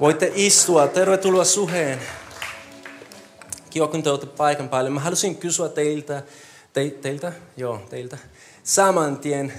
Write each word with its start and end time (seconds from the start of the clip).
Voitte 0.00 0.32
istua. 0.34 0.88
Tervetuloa 0.88 1.44
Suheen. 1.44 2.00
Kiva, 3.70 3.86
kun 3.88 4.02
te 4.02 4.10
olette 4.10 4.26
paikan 4.26 4.68
päälle. 4.68 4.90
Mä 4.90 5.00
halusin 5.00 5.36
kysyä 5.36 5.68
teiltä, 5.68 6.22
te, 6.72 6.90
teiltä, 6.90 7.32
joo, 7.56 7.80
teiltä, 7.90 8.18
saman 8.64 9.16
tien. 9.18 9.52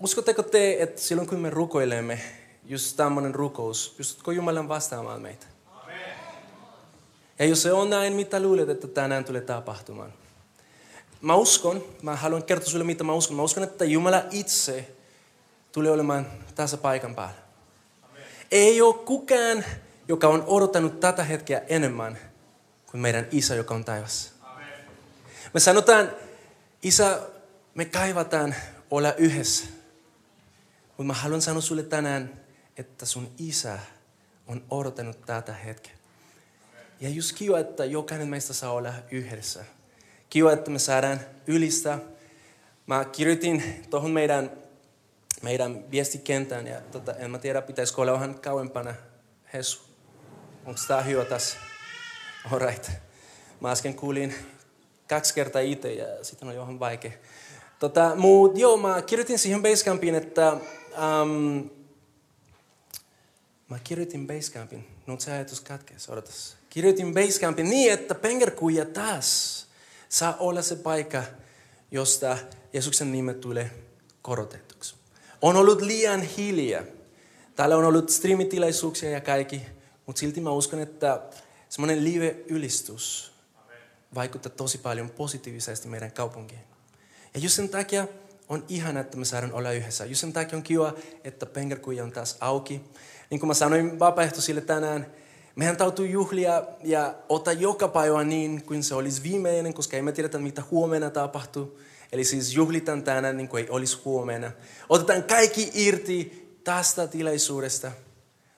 Uskotteko 0.00 0.42
te, 0.42 0.82
että 0.82 1.00
silloin 1.00 1.28
kun 1.28 1.38
me 1.38 1.50
rukoilemme, 1.50 2.20
just 2.64 2.96
tämmöinen 2.96 3.34
rukous, 3.34 3.94
pystytkö 3.96 4.32
Jumalan 4.32 4.68
vastaamaan 4.68 5.22
meitä? 5.22 5.46
Amen. 5.82 6.00
Ja 7.38 7.44
jos 7.44 7.62
se 7.62 7.72
on 7.72 7.90
näin, 7.90 8.12
mitä 8.12 8.40
luulet, 8.40 8.68
että 8.68 8.88
tänään 8.88 9.24
tulee 9.24 9.40
tapahtumaan? 9.40 10.12
Mä 11.20 11.34
uskon, 11.34 11.84
mä 12.02 12.16
haluan 12.16 12.42
kertoa 12.42 12.70
sulle, 12.70 12.84
mitä 12.84 13.04
mä 13.04 13.12
uskon. 13.12 13.36
Mä 13.36 13.42
uskon, 13.42 13.64
että 13.64 13.84
Jumala 13.84 14.22
itse 14.30 14.94
tulee 15.72 15.92
olemaan 15.92 16.26
tässä 16.54 16.76
paikan 16.76 17.14
päällä. 17.14 17.51
Ei 18.52 18.82
ole 18.82 18.94
kukaan, 18.94 19.64
joka 20.08 20.28
on 20.28 20.44
odottanut 20.46 21.00
tätä 21.00 21.24
hetkeä 21.24 21.62
enemmän 21.68 22.18
kuin 22.90 23.00
meidän 23.00 23.26
isä, 23.30 23.54
joka 23.54 23.74
on 23.74 23.84
taivassa. 23.84 24.32
Me 25.54 25.60
sanotaan, 25.60 26.12
isä, 26.82 27.20
me 27.74 27.84
kaivataan 27.84 28.54
olla 28.90 29.12
yhdessä. 29.12 29.64
Mutta 30.88 31.02
mä 31.02 31.12
haluan 31.12 31.42
sanoa 31.42 31.60
sulle 31.60 31.82
tänään, 31.82 32.40
että 32.76 33.06
sun 33.06 33.30
isä 33.38 33.78
on 34.46 34.64
odottanut 34.70 35.26
tätä 35.26 35.52
hetkeä. 35.52 35.92
Ja 37.00 37.08
just 37.08 37.36
kiva, 37.36 37.58
että 37.58 37.84
jokainen 37.84 38.28
meistä 38.28 38.52
saa 38.52 38.72
olla 38.72 38.94
yhdessä. 39.10 39.64
Kiva, 40.30 40.52
että 40.52 40.70
me 40.70 40.78
saadaan 40.78 41.20
ylistä. 41.46 41.98
Mä 42.86 43.04
kirjoitin 43.04 43.86
tuohon 43.90 44.10
meidän, 44.10 44.50
meidän 45.42 45.90
viestikentään 45.90 46.66
ja 46.66 46.80
tota, 46.80 47.14
en 47.14 47.30
mä 47.30 47.38
tiedä, 47.38 47.62
pitäisikö 47.62 48.00
olla 48.00 48.12
vähän 48.12 48.40
kauempana. 48.40 48.94
Hesu, 49.52 49.80
onko 50.64 50.80
tämä 50.88 51.02
hyvä 51.02 51.24
tässä? 51.24 51.56
Alright. 52.52 52.90
Mä 53.60 53.70
äsken 53.70 53.94
kuulin 53.94 54.34
kaksi 55.08 55.34
kertaa 55.34 55.62
itse 55.62 55.92
ja 55.92 56.24
sitten 56.24 56.48
on 56.48 56.54
johon 56.54 56.80
vaikea. 56.80 57.12
Tota, 57.78 58.12
mut 58.16 58.58
joo, 58.58 58.76
mä 58.76 59.02
kirjoitin 59.02 59.38
siihen 59.38 59.62
Basecampiin, 59.62 60.14
että 60.14 60.52
um, 61.22 61.70
mä 63.68 63.78
kirjoitin 63.84 64.26
Basecampin. 64.26 64.86
Nyt 65.06 65.20
se 65.20 65.32
ajatus 65.32 65.60
katkees, 65.60 66.08
odotas. 66.08 66.56
Kirjoitin 66.70 67.14
Basecampin 67.14 67.70
niin, 67.70 67.92
että 67.92 68.14
pengerkuja 68.14 68.84
taas 68.84 69.66
saa 70.08 70.36
olla 70.38 70.62
se 70.62 70.76
paikka, 70.76 71.22
josta 71.90 72.38
Jeesuksen 72.72 73.12
nime 73.12 73.34
tulee 73.34 73.70
korotetuksi. 74.22 74.71
On 75.42 75.56
ollut 75.56 75.80
liian 75.80 76.22
hiljaa. 76.22 76.82
Täällä 77.56 77.76
on 77.76 77.84
ollut 77.84 78.10
streamitilaisuuksia 78.10 79.10
ja 79.10 79.20
kaikki, 79.20 79.62
mutta 80.06 80.20
silti 80.20 80.40
mä 80.40 80.50
uskon, 80.50 80.80
että 80.80 81.22
semmoinen 81.68 82.04
live-ylistys 82.04 83.32
vaikuttaa 84.14 84.52
tosi 84.56 84.78
paljon 84.78 85.10
positiivisesti 85.10 85.88
meidän 85.88 86.12
kaupunkiin. 86.12 86.60
Ja 87.34 87.40
just 87.40 87.54
sen 87.54 87.68
takia 87.68 88.08
on 88.48 88.64
ihana, 88.68 89.00
että 89.00 89.16
me 89.16 89.24
saadaan 89.24 89.52
olla 89.52 89.72
yhdessä. 89.72 90.04
Just 90.04 90.20
sen 90.20 90.32
takia 90.32 90.56
on 90.56 90.62
kiva, 90.62 90.94
että 91.24 91.46
Pengerkuja 91.46 92.04
on 92.04 92.12
taas 92.12 92.36
auki. 92.40 92.80
Niin 93.30 93.40
kuin 93.40 93.48
mä 93.48 93.54
sanoin 93.54 93.98
vapaaehtoisille 93.98 94.60
tänään, 94.60 95.06
mehän 95.56 95.76
täytyy 95.76 96.06
juhlia 96.06 96.62
ja 96.84 97.14
ottaa 97.28 97.52
joka 97.52 97.88
päivä 97.88 98.24
niin 98.24 98.62
kuin 98.62 98.82
se 98.82 98.94
olisi 98.94 99.22
viimeinen, 99.22 99.74
koska 99.74 99.96
emme 99.96 100.12
tiedetä, 100.12 100.38
mitä 100.38 100.62
huomenna 100.70 101.10
tapahtuu. 101.10 101.80
Eli 102.12 102.24
siis 102.24 102.54
juhlitaan 102.54 103.02
tänään 103.02 103.36
niin 103.36 103.48
kuin 103.48 103.64
ei 103.64 103.70
olisi 103.70 103.98
huomenna. 104.04 104.52
Otetaan 104.88 105.22
kaikki 105.22 105.70
irti 105.74 106.48
tästä 106.64 107.06
tilaisuudesta, 107.06 107.92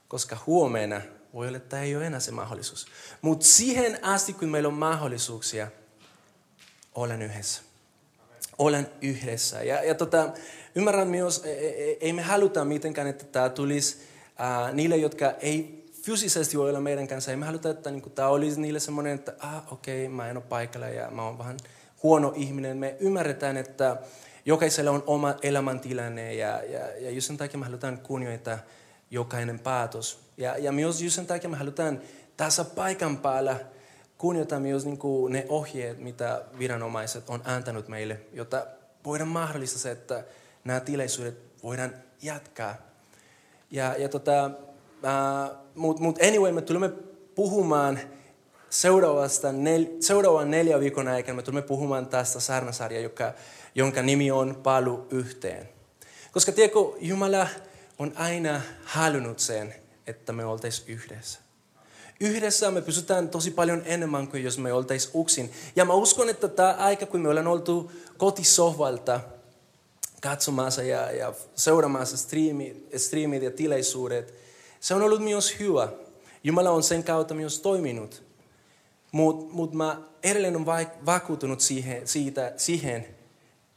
koska 0.09 0.37
huomenna 0.47 1.01
voi 1.35 1.49
olla, 1.49 1.57
että 1.57 1.83
ei 1.83 1.97
ole 1.97 2.07
enää 2.07 2.21
se 2.21 2.31
mahdollisuus. 2.31 2.87
Mutta 3.23 3.47
siihen 3.47 3.99
asti, 4.03 4.33
kun 4.33 4.49
meillä 4.49 4.69
on 4.69 4.75
mahdollisuuksia, 4.75 5.69
olen 6.95 7.23
yhdessä. 7.23 7.63
Olen 8.59 8.89
yhdessä. 9.03 9.63
Ja, 9.63 9.85
ja 9.85 9.95
tota, 9.95 10.33
ymmärrän 10.75 11.09
myös, 11.09 11.43
ei, 11.45 11.91
e, 11.91 11.97
ei 12.01 12.13
me 12.13 12.23
haluta 12.23 12.65
mitenkään, 12.65 13.07
että 13.07 13.25
tämä 13.25 13.49
tulisi 13.49 13.97
ää, 14.37 14.73
niille, 14.73 14.97
jotka 14.97 15.31
ei 15.31 15.84
fyysisesti 16.05 16.59
voi 16.59 16.69
olla 16.69 16.81
meidän 16.81 17.09
kanssa. 17.09 17.31
Ei 17.31 17.37
me 17.37 17.47
haluta, 17.47 17.71
että 17.71 17.91
niin 17.91 18.11
tämä 18.15 18.29
olisi 18.29 18.61
niille 18.61 18.81
semmoinen, 18.81 19.15
että 19.15 19.35
ah, 19.39 19.73
okei, 19.73 20.07
okay, 20.07 20.17
mä 20.17 20.29
en 20.29 20.37
ole 20.37 20.45
paikalla 20.49 20.89
ja 20.89 21.11
mä 21.11 21.23
oon 21.23 21.39
vähän 21.39 21.57
huono 22.03 22.33
ihminen. 22.37 22.77
Me 22.77 22.97
ymmärretään, 23.01 23.57
että 23.57 23.97
jokaisella 24.45 24.91
on 24.91 25.03
oma 25.07 25.35
elämäntilanne 25.43 26.35
ja, 26.35 26.63
ja, 26.63 26.99
ja 26.99 27.11
just 27.11 27.27
sen 27.27 27.37
takia 27.37 27.59
me 27.59 27.67
halutaan 27.67 27.99
kunnioittaa 27.99 28.59
jokainen 29.11 29.59
päätös. 29.59 30.19
Ja, 30.37 30.59
ja 30.59 30.73
myös 30.73 31.03
just 31.03 31.17
sen 31.17 31.27
takia 31.27 31.51
me 31.51 31.57
halutaan 31.57 32.01
tässä 32.37 32.65
paikan 32.65 33.17
päällä 33.17 33.61
kunnioittaa 34.19 34.61
myös 34.61 34.85
niin 34.85 34.99
kuin 34.99 35.33
ne 35.33 35.47
ohjeet, 35.49 35.99
mitä 35.99 36.43
viranomaiset 36.59 37.31
on 37.31 37.43
antanut 37.45 37.89
meille, 37.89 38.21
jotta 38.33 38.67
voidaan 39.05 39.29
mahdollistaa 39.29 39.79
se, 39.79 39.91
että 39.91 40.25
nämä 40.65 40.81
tilaisuudet 40.81 41.39
voidaan 41.63 41.95
jatkaa. 42.23 42.77
Ja, 43.71 43.95
ja 43.99 44.09
tota, 44.09 44.51
uh, 45.05 45.57
Mutta 45.75 46.03
mut 46.03 46.19
anyway, 46.23 46.53
me 46.53 46.63
tulemme 46.63 46.89
puhumaan 47.35 48.01
seuraavasta 48.71 49.53
nel, 49.53 49.87
seuraavan 50.01 50.51
neljä 50.51 50.81
viikon 50.81 51.09
aikana, 51.09 51.37
me 51.37 51.43
tulemme 51.43 51.67
puhumaan 51.69 52.07
tästä 52.07 52.41
saarnasarja, 52.41 53.01
joka, 53.01 53.33
jonka 53.75 54.03
nimi 54.03 54.31
on 54.31 54.61
Palu 54.63 55.07
yhteen. 55.11 55.69
Koska 56.33 56.53
tiedätkö, 56.53 56.79
Jumala 57.01 57.49
on 57.99 58.13
aina 58.15 58.61
halunnut 58.85 59.39
sen, 59.39 59.75
että 60.07 60.33
me 60.33 60.45
oltaisiin 60.45 60.89
yhdessä. 60.89 61.39
Yhdessä 62.21 62.71
me 62.71 62.83
pysytään 62.83 63.29
tosi 63.29 63.51
paljon 63.51 63.83
enemmän 63.85 64.29
kuin 64.29 64.45
jos 64.45 64.59
me 64.59 64.73
oltaisiin 64.73 65.11
uksin. 65.15 65.53
Ja 65.77 65.85
mä 65.85 65.93
uskon, 65.93 66.29
että 66.29 66.49
tämä 66.49 66.77
aika, 66.79 67.07
kun 67.07 67.21
me 67.21 67.29
ollaan 67.29 67.47
oltu 67.47 67.93
kotisohvalta 68.17 69.21
katsomassa 70.23 70.83
ja, 70.83 71.13
ja 71.13 71.33
seuraamassa 71.55 72.17
striimit, 72.17 72.87
striimit 72.97 73.43
ja 73.43 73.51
tilaisuudet, 73.51 74.35
se 74.85 74.95
on 74.95 75.03
ollut 75.03 75.23
myös 75.23 75.59
hyvä. 75.59 75.89
Jumala 76.43 76.71
on 76.71 76.83
sen 76.83 77.05
kautta 77.05 77.35
myös 77.35 77.61
toiminut. 77.61 78.23
Mutta 79.13 79.55
mut 79.55 79.73
mä 79.73 80.01
edelleen 80.23 80.57
on 80.57 80.67
vakuutunut 81.07 81.61
siihen, 81.61 82.09
siitä, 82.09 82.53
siihen, 82.57 83.07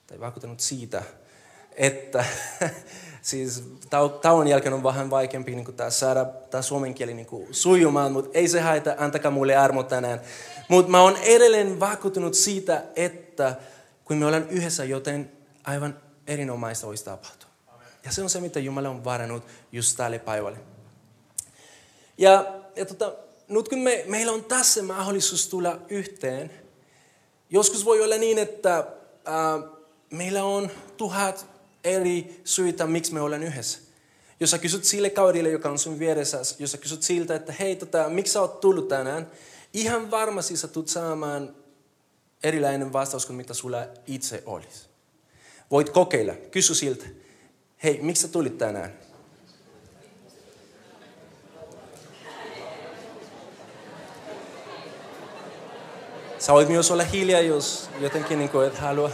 tai 0.08 0.20
vakuutunut 0.20 0.60
siitä, 0.60 1.04
että 1.72 2.26
siis 3.22 3.64
tauon 4.22 4.48
jälkeen 4.48 4.74
on 4.74 4.84
vähän 4.84 5.10
vaikeampi 5.10 5.56
niin 5.56 5.76
tämä 5.76 5.90
saada 5.90 6.26
tämä 6.26 6.62
suomen 6.62 6.94
kieli 6.94 7.14
niin 7.14 7.48
sujumaan, 7.52 8.12
mutta 8.12 8.30
ei 8.34 8.48
se 8.48 8.62
haita, 8.62 8.96
antakaa 8.98 9.32
mulle 9.32 9.56
armo 9.56 9.84
tänään. 9.84 10.22
Mutta 10.68 10.92
mä 10.92 11.02
oon 11.02 11.18
edelleen 11.18 11.80
vakuuttunut 11.80 12.34
siitä, 12.34 12.84
että 12.96 13.56
kun 14.06 14.18
me 14.18 14.26
ollaan 14.26 14.50
yhdessä, 14.50 14.86
joten 14.86 15.32
aivan 15.64 15.98
erinomaista 16.28 16.88
olisi 16.88 17.06
tapahtua. 17.06 17.50
Ja 18.06 18.12
se 18.12 18.22
on 18.22 18.30
se, 18.30 18.40
mitä 18.40 18.60
Jumala 18.60 18.90
on 18.90 19.04
varannut 19.04 19.44
just 19.72 19.98
tälle 19.98 20.20
päivälle. 20.20 20.77
Ja, 22.18 22.62
ja 22.76 22.86
tota, 22.86 23.14
nyt 23.48 23.70
kun 23.70 23.80
me, 23.80 24.04
meillä 24.08 24.32
on 24.32 24.44
tässä 24.44 24.84
mahdollisuus 24.84 25.48
tulla 25.48 25.80
yhteen, 25.90 26.52
joskus 27.50 27.86
voi 27.86 28.04
olla 28.04 28.16
niin, 28.16 28.38
että 28.38 28.88
ää, 29.26 29.60
meillä 30.12 30.44
on 30.44 30.72
tuhat 30.98 31.46
eri 31.84 32.42
syitä, 32.44 32.88
miksi 32.88 33.14
me 33.14 33.22
ollaan 33.22 33.44
yhdessä. 33.44 33.80
Jos 34.40 34.52
sä 34.52 34.58
kysyt 34.58 34.84
sille 34.84 35.10
kaudille, 35.10 35.50
joka 35.50 35.70
on 35.70 35.80
sun 35.80 36.00
vieressä, 36.00 36.40
jos 36.60 36.72
sä 36.72 36.78
kysyt 36.78 37.04
siltä, 37.04 37.36
että 37.36 37.54
hei, 37.60 37.76
tota, 37.76 38.10
miksi 38.10 38.34
sä 38.34 38.42
oot 38.42 38.62
tullut 38.62 38.88
tänään, 38.88 39.32
ihan 39.74 40.12
varmasti 40.12 40.58
sä 40.58 40.68
tulet 40.68 40.88
saamaan 40.88 41.56
erilainen 42.44 42.94
vastaus 42.94 43.26
kuin 43.26 43.38
mitä 43.38 43.54
sulla 43.54 43.88
itse 44.08 44.44
olisi. 44.46 44.88
Voit 45.72 45.90
kokeilla, 45.90 46.34
kysy 46.52 46.76
siltä, 46.76 47.06
hei, 47.84 48.00
miksi 48.02 48.22
sä 48.22 48.28
tulit 48.28 48.58
tänään? 48.58 48.94
Sä 56.48 56.54
voit 56.54 56.70
myös 56.70 56.92
olla 56.92 57.04
hiljaa, 57.04 57.42
jos 57.42 57.90
jotenkin 58.00 58.40
niin 58.40 58.50
kuin 58.50 58.68
et 58.68 58.78
halua 58.78 59.12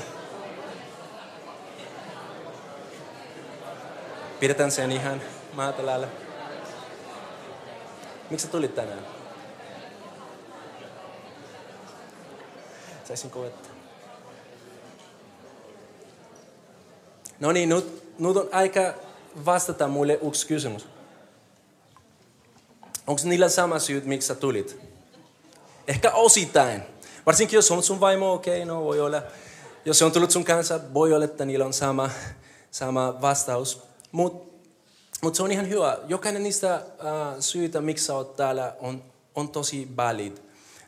Pidetään 4.39 4.71
sen 4.71 4.91
ihan 4.91 5.21
maatalällä. 5.53 6.07
Miksi 8.29 8.45
sä 8.45 8.51
tulit 8.51 8.75
tänään? 8.75 9.07
Saisinko 13.03 13.41
vettä? 13.41 13.69
No 17.39 17.51
niin, 17.51 17.69
nyt, 17.69 18.19
nyt 18.19 18.37
on 18.37 18.49
aika 18.51 18.93
vastata 19.45 19.87
mulle 19.87 20.19
yksi 20.27 20.47
kysymys. 20.47 20.87
Onko 23.07 23.21
niillä 23.23 23.49
sama 23.49 23.79
syyt, 23.79 24.05
miksi 24.05 24.27
sä 24.27 24.35
tulit? 24.35 24.79
Ehkä 25.87 26.11
osittain. 26.11 26.92
Varsinkin 27.25 27.57
jos 27.57 27.71
on 27.71 27.83
sun 27.83 27.99
vaimo, 27.99 28.33
okei, 28.33 28.63
okay, 28.63 28.75
no 28.75 28.83
voi 28.83 29.01
olla. 29.01 29.21
Jos 29.85 29.99
se 29.99 30.05
on 30.05 30.11
tullut 30.11 30.31
sun 30.31 30.45
kanssa, 30.45 30.79
voi 30.93 31.13
olla, 31.13 31.25
että 31.25 31.45
niillä 31.45 31.65
on 31.65 31.73
sama, 31.73 32.09
sama 32.71 33.21
vastaus. 33.21 33.83
Mutta 34.11 34.53
mut 35.21 35.35
se 35.35 35.43
on 35.43 35.51
ihan 35.51 35.69
hyvä. 35.69 35.97
Jokainen 36.07 36.43
niistä 36.43 36.81
uh, 36.85 37.39
syitä, 37.39 37.81
miksi 37.81 38.05
sä 38.05 38.15
oot 38.15 38.35
täällä, 38.35 38.75
on, 38.79 39.03
on 39.35 39.49
tosi 39.49 39.87
valid. 39.97 40.37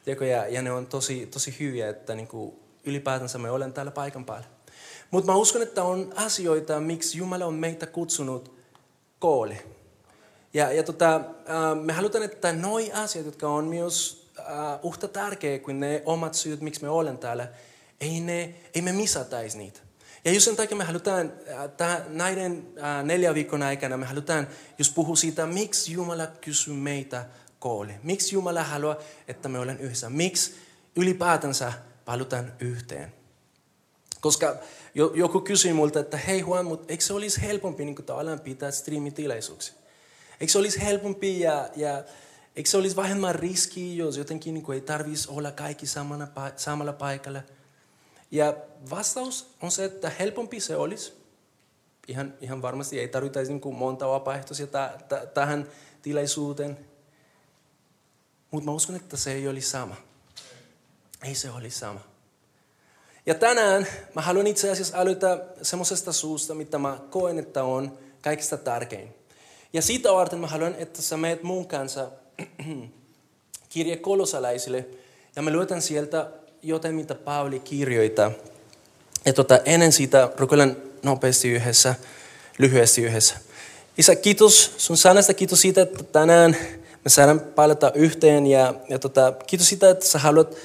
ja, 0.06 0.48
ja 0.48 0.62
ne 0.62 0.72
on 0.72 0.88
tosi, 0.88 1.26
tosi 1.26 1.56
hyviä, 1.60 1.90
että 1.90 2.16
niinku, 2.16 2.60
ylipäätänsä 2.84 3.38
me 3.38 3.52
olen 3.52 3.74
täällä 3.74 3.92
paikan 3.92 4.26
päällä. 4.26 4.48
Mutta 5.12 5.32
mä 5.32 5.38
uskon, 5.38 5.62
että 5.62 5.84
on 5.84 6.14
asioita, 6.16 6.80
miksi 6.80 7.18
Jumala 7.18 7.46
on 7.46 7.54
meitä 7.54 7.86
kutsunut 7.86 8.56
koolle. 9.20 9.64
Ja, 10.54 10.72
ja 10.72 10.84
tota, 10.84 11.16
äh, 11.16 11.24
me 11.84 11.94
halutaan, 11.94 12.24
että 12.24 12.54
noi 12.54 12.92
asiat, 12.92 13.26
jotka 13.26 13.48
on 13.48 13.66
myös 13.66 14.25
äh, 14.40 14.46
uhta 14.84 15.08
tärkeä 15.08 15.60
kuin 15.60 15.80
ne 15.80 16.02
omat 16.06 16.34
syyt, 16.34 16.62
miksi 16.62 16.82
me 16.82 16.90
olen 16.90 17.18
täällä, 17.18 17.48
ei, 18.02 18.20
ne, 18.20 18.56
ei 18.76 18.82
me 18.82 18.92
misataisi 18.92 19.58
niitä. 19.58 19.80
Ja 20.26 20.32
just 20.32 20.46
sen 20.46 20.56
takia 20.56 20.78
me 20.78 20.84
halutaan 20.84 21.34
äh, 21.82 22.02
näiden 22.08 22.68
äh, 22.84 23.04
neljä 23.04 23.34
viikon 23.34 23.64
aikana, 23.64 23.98
me 23.98 24.06
halutaan 24.06 24.48
just 24.78 24.96
puhua 24.96 25.16
siitä, 25.16 25.46
miksi 25.46 25.94
Jumala 25.94 26.28
kysyy 26.28 26.74
meitä 26.74 27.26
koolle. 27.60 28.00
Miksi 28.04 28.36
Jumala 28.36 28.64
haluaa, 28.64 28.96
että 29.28 29.50
me 29.50 29.60
olen 29.60 29.80
yhdessä. 29.80 30.10
Miksi 30.10 30.56
ylipäätänsä 30.96 31.74
palutaan 32.06 32.54
yhteen. 32.60 33.14
Koska 34.22 34.56
joku 34.96 35.42
kysyi 35.42 35.74
multa, 35.74 36.00
että 36.00 36.18
hei 36.18 36.40
Juan, 36.40 36.66
mutta 36.66 36.86
eikö 36.90 37.04
se 37.04 37.14
olisi 37.14 37.42
helpompi 37.42 37.86
niin 37.86 37.96
tavallaan 37.96 38.40
pitää 38.40 38.72
striimitilaisuuksia? 38.72 39.76
Eikö 40.42 40.52
se 40.52 40.58
olisi 40.58 40.82
helpompi 40.82 41.40
ja, 41.40 41.70
ja 41.76 42.04
eikö 42.56 42.70
se 42.70 42.78
olisi 42.78 42.96
vähemmän 42.96 43.36
riski, 43.36 43.98
jos 43.98 44.18
jotenkin 44.18 44.54
niin 44.54 44.74
ei 44.74 44.82
tarvitsisi 44.82 45.32
olla 45.32 45.52
kaikki 45.52 45.86
samana, 45.86 46.28
samalla 46.56 46.94
paikalla? 46.94 47.42
Ja 48.32 48.56
vastaus 48.90 49.56
on 49.62 49.72
se, 49.72 49.86
että 49.86 50.10
helpompi 50.10 50.60
se 50.60 50.76
olisi. 50.76 51.14
Ihan, 52.08 52.34
ihan 52.42 52.62
varmasti 52.62 53.00
ei 53.00 53.08
tarvitsisi 53.08 53.52
niin 53.52 53.62
kuin 53.62 53.76
monta 53.76 54.08
vapaaehtoisia 54.08 54.68
t- 54.68 55.34
tähän 55.34 55.68
tilaisuuteen. 56.02 56.78
Mutta 58.52 58.66
mä 58.66 58.76
uskon, 58.76 58.96
että 58.96 59.18
se 59.18 59.34
ei 59.34 59.48
olisi 59.48 59.70
sama. 59.70 59.96
Ei 61.24 61.36
se 61.36 61.52
olisi 61.52 61.80
sama. 61.80 62.00
Ja 63.26 63.36
tänään 63.36 63.88
mä 64.16 64.22
haluan 64.22 64.48
itse 64.48 64.72
asiassa 64.72 64.98
aloittaa 64.98 65.38
semmoisesta 65.62 66.14
suusta, 66.14 66.56
mitä 66.56 66.78
mä 66.78 67.00
koen, 67.10 67.40
että 67.40 67.64
on 67.64 67.98
kaikista 68.22 68.58
tärkein. 68.58 69.16
Ja 69.74 69.82
siitä 69.82 70.14
varten 70.14 70.40
mä 70.40 70.48
haluan, 70.48 70.76
että 70.76 71.02
sä 71.02 71.18
meet 71.18 71.44
mun 71.44 71.68
kanssa 71.68 72.12
kirje 73.70 73.98
kolosalaisille. 73.98 74.86
Ja 75.36 75.42
mä 75.42 75.52
luetan 75.52 75.82
sieltä 75.82 76.30
jotain, 76.62 76.96
mitä 76.96 77.16
Pauli 77.16 77.60
kirjoittaa. 77.60 78.32
Ja 79.26 79.34
tota, 79.34 79.60
ennen 79.66 79.92
sitä 79.92 80.30
rukoilen 80.38 80.78
nopeasti 81.04 81.50
yhdessä, 81.50 81.96
lyhyesti 82.58 83.02
yhdessä. 83.04 83.36
Isä, 83.98 84.16
kiitos 84.16 84.72
sun 84.78 84.98
sanasta, 84.98 85.34
kiitos 85.34 85.62
siitä, 85.62 85.82
että 85.82 86.04
tänään 86.04 86.58
me 87.04 87.10
saadaan 87.10 87.40
palata 87.40 87.92
yhteen. 87.96 88.48
Ja, 88.48 88.74
ja 88.90 89.00
tota, 89.00 89.34
kiitos 89.48 89.70
siitä, 89.70 89.90
että 89.90 90.06
sä 90.06 90.20
haluat 90.20 90.56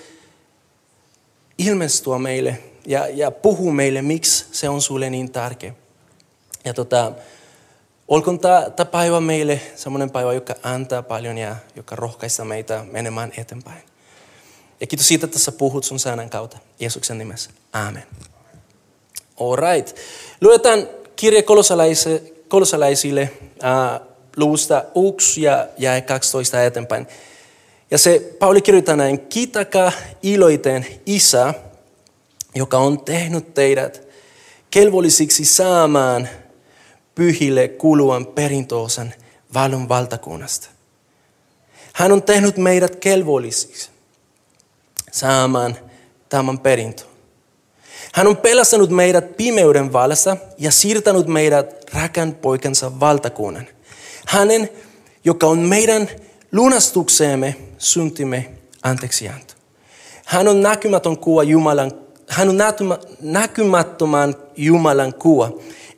ilmestyä 1.59 2.19
meille 2.19 2.59
ja, 2.87 3.09
ja 3.09 3.31
puhua 3.31 3.73
meille, 3.73 4.03
miksi 4.03 4.45
se 4.53 4.69
on 4.69 4.83
sulle 4.83 5.11
niin 5.11 5.33
tärkeä. 5.33 5.75
Ja 6.65 6.75
tota, 6.75 7.13
olkoon 8.11 8.39
tämä 8.39 8.71
päivä 8.91 9.21
meille 9.21 9.61
semmoinen 9.77 10.11
päivä, 10.11 10.33
joka 10.33 10.55
antaa 10.63 11.03
paljon 11.03 11.39
ja 11.39 11.57
joka 11.77 11.97
rohkaista 11.97 12.45
meitä 12.45 12.85
menemään 12.91 13.33
eteenpäin. 13.37 13.83
Ja 14.81 14.87
kiitos 14.87 15.09
siitä, 15.09 15.27
että 15.27 15.39
sä 15.39 15.53
puhut 15.53 15.85
sun 15.85 15.99
sanan 15.99 16.31
kautta. 16.31 16.59
Jeesuksen 16.81 17.19
nimessä. 17.19 17.51
Amen. 17.73 18.03
All 19.41 19.57
right. 19.57 19.97
Luetaan 20.41 20.89
kirja 21.17 21.43
kolosalaisille, 22.49 23.31
äh, 23.65 24.01
luvusta 24.37 24.85
1 25.15 25.43
ja, 25.43 25.67
ja 25.79 26.01
12 26.01 26.65
eteenpäin. 26.65 27.07
Ja 27.91 27.99
se 27.99 28.37
Pauli 28.39 28.63
kirjoittaa 28.63 28.97
näin, 28.97 29.21
kiitäkää 29.21 29.93
iloiten 30.23 30.87
Isä, 31.07 31.55
joka 32.55 32.79
on 32.79 33.05
tehnyt 33.05 33.55
teidät 33.55 34.09
kelvollisiksi 34.71 35.45
saamaan 35.45 36.29
pyhille 37.15 37.69
kuluvan 37.69 38.27
perintöosan 38.27 39.15
valon 39.55 39.89
valtakunnasta. 39.89 40.69
Hän 41.93 42.13
on 42.13 42.23
tehnyt 42.23 42.57
meidät 42.57 42.97
kelvollisiksi 42.97 43.91
saamaan 45.13 45.77
tämän 46.29 46.59
perintö. 46.59 47.03
Hän 48.15 48.27
on 48.27 48.37
pelastanut 48.37 48.91
meidät 48.91 49.37
pimeyden 49.37 49.93
vallassa 49.93 50.37
ja 50.59 50.71
siirtänyt 50.71 51.27
meidät 51.27 51.85
rakan 51.95 52.35
poikansa 52.35 53.01
valtakunnan. 53.01 53.67
Hänen, 54.27 54.69
joka 55.25 55.47
on 55.47 55.59
meidän 55.59 56.09
lunastukseemme 56.53 57.57
syntimme 57.79 58.51
anteeksianto. 58.83 59.55
Hän 60.25 60.49
on 60.49 60.63
näkymätön 60.63 61.19
kuva 61.19 61.43
Jumalan, 61.43 61.93
hän 62.29 62.49
on 62.49 62.59
näkymättömän 63.21 64.35
Jumalan 64.57 65.15
kuva, 65.15 65.53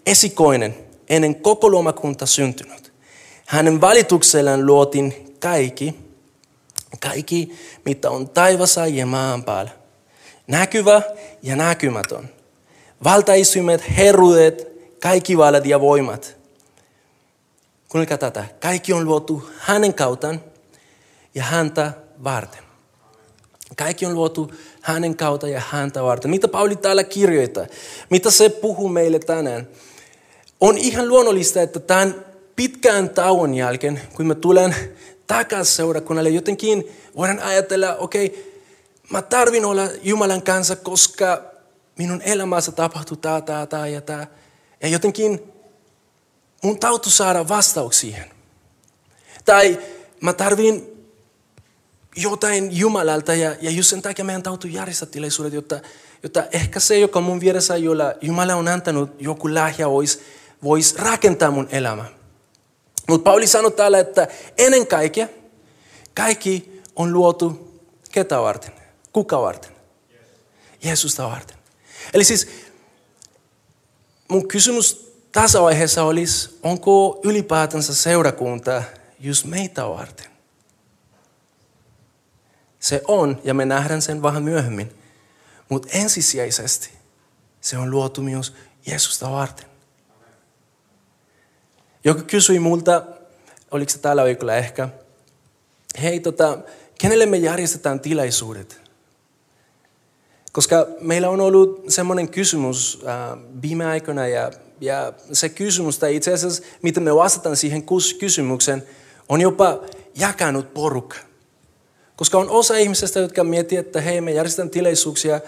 esikoinen, 0.06 0.74
ennen 1.12 1.34
koko 1.34 1.70
luomakunta 1.70 2.26
syntynyt. 2.26 2.92
Hänen 3.46 3.80
valituksellaan 3.80 4.66
luotiin 4.66 5.36
kaikki, 5.40 5.94
kaikki, 7.00 7.58
mitä 7.84 8.10
on 8.10 8.28
taivassa 8.28 8.86
ja 8.86 9.06
maan 9.06 9.44
päällä. 9.44 9.70
Näkyvä 10.46 11.02
ja 11.42 11.56
näkymätön. 11.56 12.30
Valtaistuimet, 13.04 13.84
herruudet, 13.96 14.68
kaikki 15.02 15.38
vallat 15.38 15.66
ja 15.66 15.80
voimat. 15.80 16.36
Kuunnelkaa 17.88 18.18
tätä. 18.18 18.44
Kaikki 18.60 18.92
on 18.92 19.04
luotu 19.04 19.50
hänen 19.58 19.94
kautaan 19.94 20.40
ja 21.34 21.42
häntä 21.42 21.92
varten. 22.24 22.62
Kaikki 23.76 24.06
on 24.06 24.14
luotu 24.14 24.52
hänen 24.80 25.16
kautta 25.16 25.48
ja 25.48 25.62
häntä 25.70 26.02
varten. 26.02 26.30
Mitä 26.30 26.48
Pauli 26.48 26.76
täällä 26.76 27.04
kirjoittaa? 27.04 27.66
Mitä 28.10 28.30
se 28.30 28.48
puhuu 28.48 28.88
meille 28.88 29.18
tänään? 29.18 29.68
On 30.62 30.78
ihan 30.78 31.08
luonnollista, 31.08 31.62
että 31.62 31.80
tämän 31.80 32.24
pitkään 32.56 33.10
tauon 33.10 33.54
jälkeen, 33.54 34.00
kun 34.14 34.26
mä 34.26 34.34
tulen 34.34 34.74
takaisin 35.26 35.74
seurakunnalle, 35.74 36.30
jotenkin 36.30 36.84
voidaan 37.16 37.40
ajatella, 37.40 37.96
okei, 37.96 38.26
okay, 38.26 38.40
mä 39.10 39.22
tarvin 39.22 39.64
olla 39.64 39.82
Jumalan 40.02 40.42
kanssa, 40.42 40.76
koska 40.76 41.42
minun 41.98 42.22
elämässä 42.22 42.72
tapahtuu 42.72 43.16
tämä, 43.16 43.40
tämä, 43.40 43.66
tämä 43.66 43.86
ja 43.86 44.00
tämä. 44.00 44.26
Ja 44.82 44.88
jotenkin 44.88 45.52
mun 46.62 46.78
tautu 46.78 47.10
saada 47.10 47.48
vastaus 47.48 48.00
siihen. 48.00 48.30
Tai 49.44 49.78
mä 50.20 50.32
tarvin 50.32 50.86
jotain 52.16 52.78
Jumalalta 52.78 53.34
ja, 53.34 53.56
ja 53.60 53.70
just 53.70 53.90
sen 53.90 54.02
takia 54.02 54.24
meidän 54.24 54.42
täytyy 54.42 54.70
järjestää 54.70 55.08
tilaisuudet, 55.08 55.52
jotta, 55.52 55.80
jotta 56.22 56.44
ehkä 56.52 56.80
se, 56.80 56.98
joka 56.98 57.20
mun 57.20 57.40
vieressä, 57.40 57.76
jolla 57.76 58.14
Jumala 58.20 58.54
on 58.54 58.68
antanut 58.68 59.10
joku 59.18 59.54
lahja, 59.54 59.88
voisi 60.64 60.94
vois 60.94 61.06
rakentaa 61.06 61.50
mun 61.50 61.68
elämä. 61.70 62.04
Mutta 63.08 63.24
Pauli 63.24 63.46
sanoi 63.46 63.72
täällä, 63.72 63.98
että 63.98 64.28
ennen 64.58 64.86
kaikkea 64.86 65.28
kaikki 66.14 66.82
on 66.96 67.12
luotu 67.12 67.80
ketä 68.12 68.40
varten? 68.40 68.72
Kuka 69.12 69.42
varten? 69.42 69.70
Jeesusta 70.82 71.28
varten. 71.28 71.56
Eli 72.14 72.24
siis 72.24 72.48
mun 74.28 74.48
kysymys 74.48 75.12
tässä 75.32 75.62
vaiheessa 75.62 76.04
olisi, 76.04 76.58
onko 76.62 77.20
ylipäätänsä 77.24 77.94
seurakunta 77.94 78.82
just 79.20 79.44
meitä 79.44 79.88
varten? 79.88 80.26
Se 82.80 83.02
on, 83.08 83.40
ja 83.44 83.54
me 83.54 83.64
nähdään 83.64 84.02
sen 84.02 84.22
vähän 84.22 84.42
myöhemmin. 84.42 84.92
Mutta 85.68 85.88
ensisijaisesti 85.92 86.90
se 87.60 87.78
on 87.78 87.90
luotu 87.90 88.20
myös 88.20 88.54
Jeesusta 88.86 89.30
varten. 89.30 89.71
Joku 92.04 92.22
kysyi 92.26 92.58
multa, 92.58 93.02
oliko 93.70 93.90
se 93.90 93.98
tällä 93.98 94.24
viikolla 94.24 94.54
ehkä, 94.54 94.88
hei 96.02 96.20
tota, 96.20 96.58
kenelle 96.98 97.26
me 97.26 97.36
järjestetään 97.36 98.00
tilaisuudet? 98.00 98.80
Koska 100.52 100.86
meillä 101.00 101.28
on 101.28 101.40
ollut 101.40 101.84
semmoinen 101.88 102.28
kysymys 102.28 103.02
äh, 103.06 103.38
viime 103.62 103.86
aikoina 103.86 104.26
ja, 104.26 104.50
ja 104.80 105.12
se 105.32 105.48
kysymys, 105.48 105.98
tai 105.98 106.16
itse 106.16 106.32
asiassa 106.32 106.62
miten 106.82 107.02
me 107.02 107.14
vastataan 107.14 107.56
siihen 107.56 107.84
kysymykseen, 108.18 108.82
on 109.28 109.40
jopa 109.40 109.80
jakanut 110.14 110.74
porukka. 110.74 111.16
Koska 112.16 112.38
on 112.38 112.50
osa 112.50 112.76
ihmisistä, 112.76 113.20
jotka 113.20 113.44
miettii, 113.44 113.78
että 113.78 114.00
hei, 114.00 114.20
me 114.20 114.32
järjestetään 114.32 114.70
tilaisuuksia, 114.70 115.40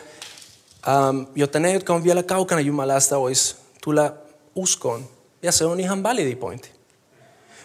ähm, 0.89 1.23
jotta 1.35 1.59
ne, 1.59 1.73
jotka 1.73 1.95
on 1.95 2.05
vielä 2.05 2.23
kaukana 2.23 2.61
Jumalasta, 2.61 3.19
olisi 3.19 3.57
tulla 3.85 4.13
uskoon. 4.55 5.14
Ja 5.45 5.53
se 5.53 5.65
on 5.65 5.81
ihan 5.81 6.03
validi 6.03 6.37
pointti. 6.37 6.71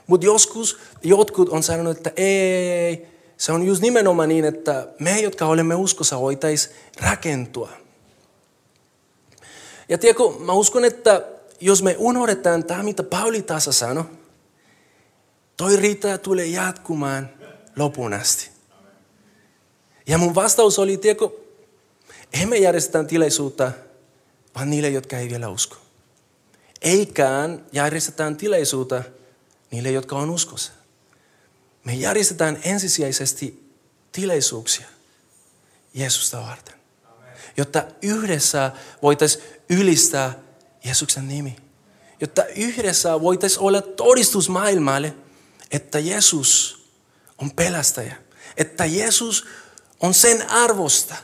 Mutta 0.07 0.25
joskus 0.25 0.79
jotkut 1.03 1.49
on 1.49 1.63
sanonut, 1.63 1.97
että 1.97 2.11
ei, 2.15 3.07
se 3.37 3.51
on 3.51 3.63
just 3.65 3.81
nimenomaan 3.81 4.29
niin, 4.29 4.45
että 4.45 4.87
me, 4.99 5.19
jotka 5.19 5.45
olemme 5.45 5.75
uskossa, 5.75 6.19
voitaisiin 6.19 6.75
rakentua. 7.01 7.69
Ja 9.89 9.97
tiedätkö, 9.97 10.23
mä 10.39 10.53
uskon, 10.53 10.85
että 10.85 11.25
jos 11.61 11.83
me 11.83 11.95
unohdetaan 11.97 12.63
tämä, 12.63 12.83
mitä 12.83 13.03
Pauli 13.03 13.41
tässä 13.41 13.71
sanoi, 13.71 14.03
toi 15.57 15.75
riittää 15.75 16.17
tulee 16.17 16.45
jatkumaan 16.45 17.29
lopun 17.75 18.13
asti. 18.13 18.49
Ja 20.07 20.17
mun 20.17 20.35
vastaus 20.35 20.79
oli, 20.79 20.97
tiedätkö, 20.97 21.29
emme 22.41 22.57
järjestetään 22.57 23.07
tilaisuutta, 23.07 23.71
vaan 24.55 24.69
niille, 24.69 24.89
jotka 24.89 25.17
ei 25.17 25.29
vielä 25.29 25.49
usko. 25.49 25.88
Eikään 26.81 27.65
järjestetään 27.71 28.37
tilaisuutta 28.37 29.03
niille, 29.71 29.91
jotka 29.91 30.15
on 30.15 30.29
uskossa. 30.29 30.71
Me 31.83 31.93
järjestetään 31.93 32.59
ensisijaisesti 32.63 33.73
tilaisuuksia 34.11 34.85
Jeesusta 35.93 36.41
varten. 36.41 36.75
Jotta 37.57 37.83
yhdessä 38.01 38.71
voitaisiin 39.01 39.43
ylistää 39.69 40.39
Jeesuksen 40.85 41.27
nimi. 41.27 41.55
Jotta 42.21 42.45
yhdessä 42.45 43.21
voitaisiin 43.21 43.61
olla 43.61 43.81
todistus 43.81 44.49
maailmalle, 44.49 45.13
että 45.71 45.99
Jeesus 45.99 46.83
on 47.37 47.51
pelastaja. 47.51 48.15
Että 48.57 48.85
Jeesus 48.85 49.45
on 49.99 50.13
sen 50.13 50.49
arvosta. 50.49 51.15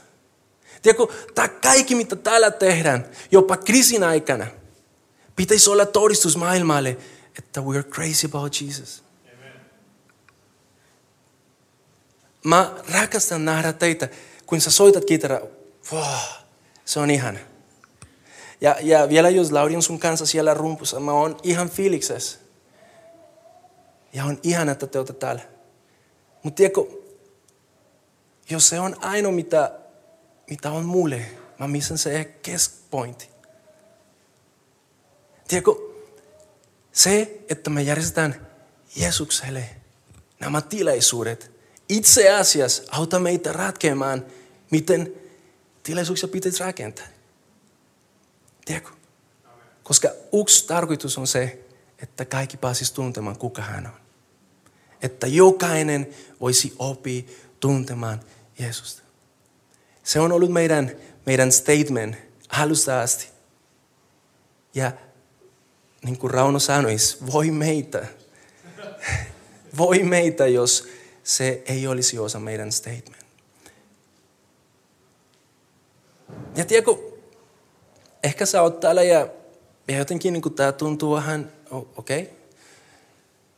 Tiedätkö, 0.81 1.07
tämä 1.35 1.47
kaikki 1.47 1.95
mitä 1.95 2.15
täällä 2.15 2.51
tehdään, 2.51 3.05
jopa 3.31 3.57
kriisin 3.57 4.03
aikana, 4.03 4.47
pitäisi 5.35 5.69
olla 5.69 5.85
todistus 5.85 6.37
maailmalle, 6.37 6.97
että 7.37 7.61
we 7.61 7.77
are 7.77 7.89
crazy 7.89 8.27
about 8.27 8.61
Jesus. 8.61 9.03
Mä 12.43 12.75
rakastan 12.93 13.45
nähdä 13.45 13.73
teitä, 13.73 14.09
kun 14.45 14.61
sä 14.61 14.71
soitat 14.71 15.05
kitaraa. 15.05 15.41
Wow, 15.91 16.03
se 16.85 16.99
on 16.99 17.11
ihana. 17.11 17.39
Ja, 18.61 18.75
ja 18.81 19.09
vielä 19.09 19.29
jos 19.29 19.51
Lauri 19.51 19.75
on 19.75 19.83
sun 19.83 19.99
kanssa 19.99 20.25
siellä 20.25 20.53
rumpussa, 20.53 20.99
mä 20.99 21.11
oon 21.11 21.37
ihan 21.43 21.69
fiiliksessä. 21.69 22.39
Ja 24.13 24.25
on 24.25 24.39
ihana, 24.43 24.71
että 24.71 24.87
te 24.87 24.97
olette 24.97 25.13
täällä. 25.13 25.41
Mutta 26.43 26.57
tiedätkö, 26.57 26.81
jos 28.49 28.69
se 28.69 28.79
on 28.79 29.03
ainoa, 29.03 29.31
mitä, 29.31 29.71
mitä 30.49 30.71
on 30.71 30.85
mulle, 30.85 31.25
mä 31.59 31.67
missan 31.67 31.97
se 31.97 32.23
keskpointti. 32.23 33.34
Tiedätkö, 35.47 35.71
se, 36.91 37.43
että 37.49 37.69
me 37.69 37.81
järjestetään 37.81 38.47
Jeesukselle 38.95 39.69
nämä 40.39 40.61
tilaisuudet, 40.61 41.51
itse 41.89 42.31
asiassa 42.31 42.83
auttaa 42.91 43.19
meitä 43.19 43.53
ratkeamaan, 43.53 44.25
miten 44.71 45.13
tilaisuuksia 45.83 46.29
pitäisi 46.29 46.63
rakentaa. 46.63 47.05
Tiedätkö? 48.65 48.89
Koska 49.83 50.09
yksi 50.41 50.67
tarkoitus 50.67 51.17
on 51.17 51.27
se, 51.27 51.65
että 51.99 52.25
kaikki 52.25 52.57
pääsisi 52.57 52.93
tuntemaan, 52.93 53.37
kuka 53.37 53.61
hän 53.61 53.87
on. 53.87 53.93
Että 55.01 55.27
jokainen 55.27 56.09
voisi 56.41 56.75
oppia 56.79 57.23
tuntemaan 57.59 58.19
Jeesusta. 58.59 59.01
Se 60.03 60.19
on 60.19 60.31
ollut 60.31 60.51
meidän, 60.51 60.91
meidän 61.25 61.51
statement 61.51 62.15
alusta 62.49 63.01
asti. 63.01 63.27
Ja 64.73 64.91
niin 66.05 66.17
kuin 66.17 66.31
Rauno 66.31 66.59
sanoisi, 66.59 67.17
voi 67.31 67.51
meitä. 67.51 68.05
Voi 69.77 69.99
meitä, 70.03 70.47
jos 70.47 70.87
se 71.23 71.63
ei 71.65 71.87
olisi 71.87 72.19
osa 72.19 72.39
meidän 72.39 72.71
statement. 72.71 73.25
Ja 76.55 76.65
tiedätkö, 76.65 76.95
ehkä 78.23 78.45
sä 78.45 78.61
oot 78.61 78.79
täällä 78.79 79.03
ja, 79.03 79.27
ja 79.87 79.97
jotenkin 79.97 80.33
niin 80.33 80.53
tämä 80.55 80.71
tuntuu 80.71 81.15
vähän, 81.15 81.51
okei. 81.71 82.21
Okay. 82.21 82.35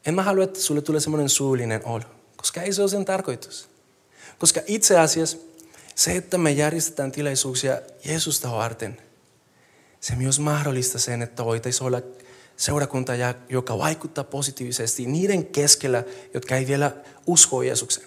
En 0.05 0.15
mä 0.15 0.23
halua, 0.23 0.43
että 0.43 0.59
sulle 0.59 0.81
tulee 0.81 1.01
semmoinen 1.01 1.29
suullinen 1.29 1.81
olo, 1.85 2.03
koska 2.35 2.61
ei 2.61 2.73
se 2.73 2.81
ole 2.81 2.89
sen 2.89 3.05
tarkoitus. 3.05 3.69
Koska 4.39 4.61
itse 4.67 4.99
asiassa 4.99 5.37
se, 5.95 6.15
että 6.15 6.37
me 6.37 6.51
järjestetään 6.51 7.11
tilaisuuksia 7.11 7.81
Jeesusta 8.05 8.51
varten, 8.51 8.97
se 9.99 10.15
myös 10.15 10.39
mahdollista 10.39 10.99
sen, 10.99 11.21
että 11.21 11.45
voitaisiin 11.45 11.87
olla 11.87 12.01
seurakunta, 12.57 13.13
joka 13.49 13.77
vaikuttaa 13.77 14.23
positiivisesti 14.23 15.05
niiden 15.05 15.45
keskellä, 15.45 16.03
jotka 16.33 16.55
ei 16.55 16.67
vielä 16.67 16.91
usko 17.27 17.61
Jeesuksen. 17.61 18.03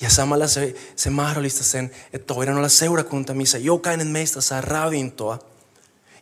Ja 0.00 0.10
samalla 0.10 0.46
se, 0.46 0.74
se 0.96 1.10
mahdollistaa 1.10 1.62
sen, 1.62 1.90
että 2.12 2.34
voidaan 2.34 2.58
olla 2.58 2.68
seurakunta, 2.68 3.34
missä 3.34 3.58
jokainen 3.58 4.06
meistä 4.06 4.40
saa 4.40 4.60
ravintoa 4.60 5.38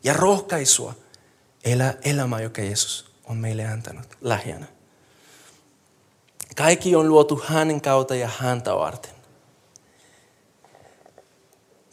ja 0.04 0.12
rohkaisua 0.12 0.94
elää 1.64 1.94
elämää, 2.04 2.40
joka 2.40 2.62
Jeesus 2.62 3.11
on 3.25 3.37
meille 3.37 3.66
antanut 3.66 4.06
lähiönä. 4.20 4.66
Kaikki 6.56 6.96
on 6.96 7.08
luotu 7.08 7.42
hänen 7.46 7.80
kautta 7.80 8.14
ja 8.14 8.30
häntä 8.38 8.75
varten. 8.76 9.11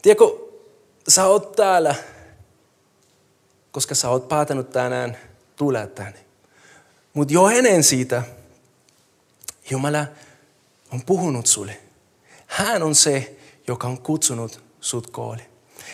Tiedätkö, 0.01 0.25
sä 1.07 1.25
oot 1.25 1.51
täällä, 1.51 1.95
koska 3.71 3.95
sä 3.95 4.09
oot 4.09 4.27
päätänyt 4.29 4.69
tänään 4.69 5.17
tulla 5.55 5.87
tänne. 5.87 6.19
Mutta 7.13 7.33
jo 7.33 7.47
ennen 7.47 7.83
siitä, 7.83 8.23
Jumala 9.69 10.05
on 10.93 11.01
puhunut 11.05 11.47
sulle. 11.47 11.77
Hän 12.47 12.83
on 12.83 12.95
se, 12.95 13.35
joka 13.67 13.87
on 13.87 14.01
kutsunut 14.01 14.59
sut 14.81 15.09
koolle. 15.09 15.45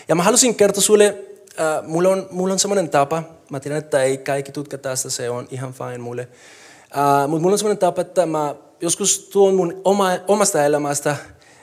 Ja 0.07 0.15
mä 0.15 0.24
halusin 0.24 0.55
kertoa 0.55 0.81
sulle, 0.81 1.24
äh, 1.60 1.88
mulla 1.88 2.10
on, 2.10 2.27
mulla 2.31 2.53
on 2.53 2.60
semmoinen 2.60 2.89
tapa, 2.89 3.24
mä 3.50 3.60
tiedän, 3.60 3.79
että 3.79 4.03
ei 4.03 4.17
kaikki 4.17 4.51
tutka 4.51 4.77
tästä, 4.77 5.10
se 5.10 5.29
on 5.29 5.48
ihan 5.51 5.74
fine 5.74 5.98
mulle. 5.98 6.27
Uh, 6.31 7.29
mutta 7.29 7.41
mulla 7.41 7.53
on 7.53 7.57
semmoinen 7.57 7.77
tapa, 7.77 8.01
että 8.01 8.25
mä 8.25 8.55
joskus 8.81 9.19
tuon 9.19 9.55
mun 9.55 9.81
oma, 9.84 10.10
omasta 10.27 10.65
elämästä 10.65 11.15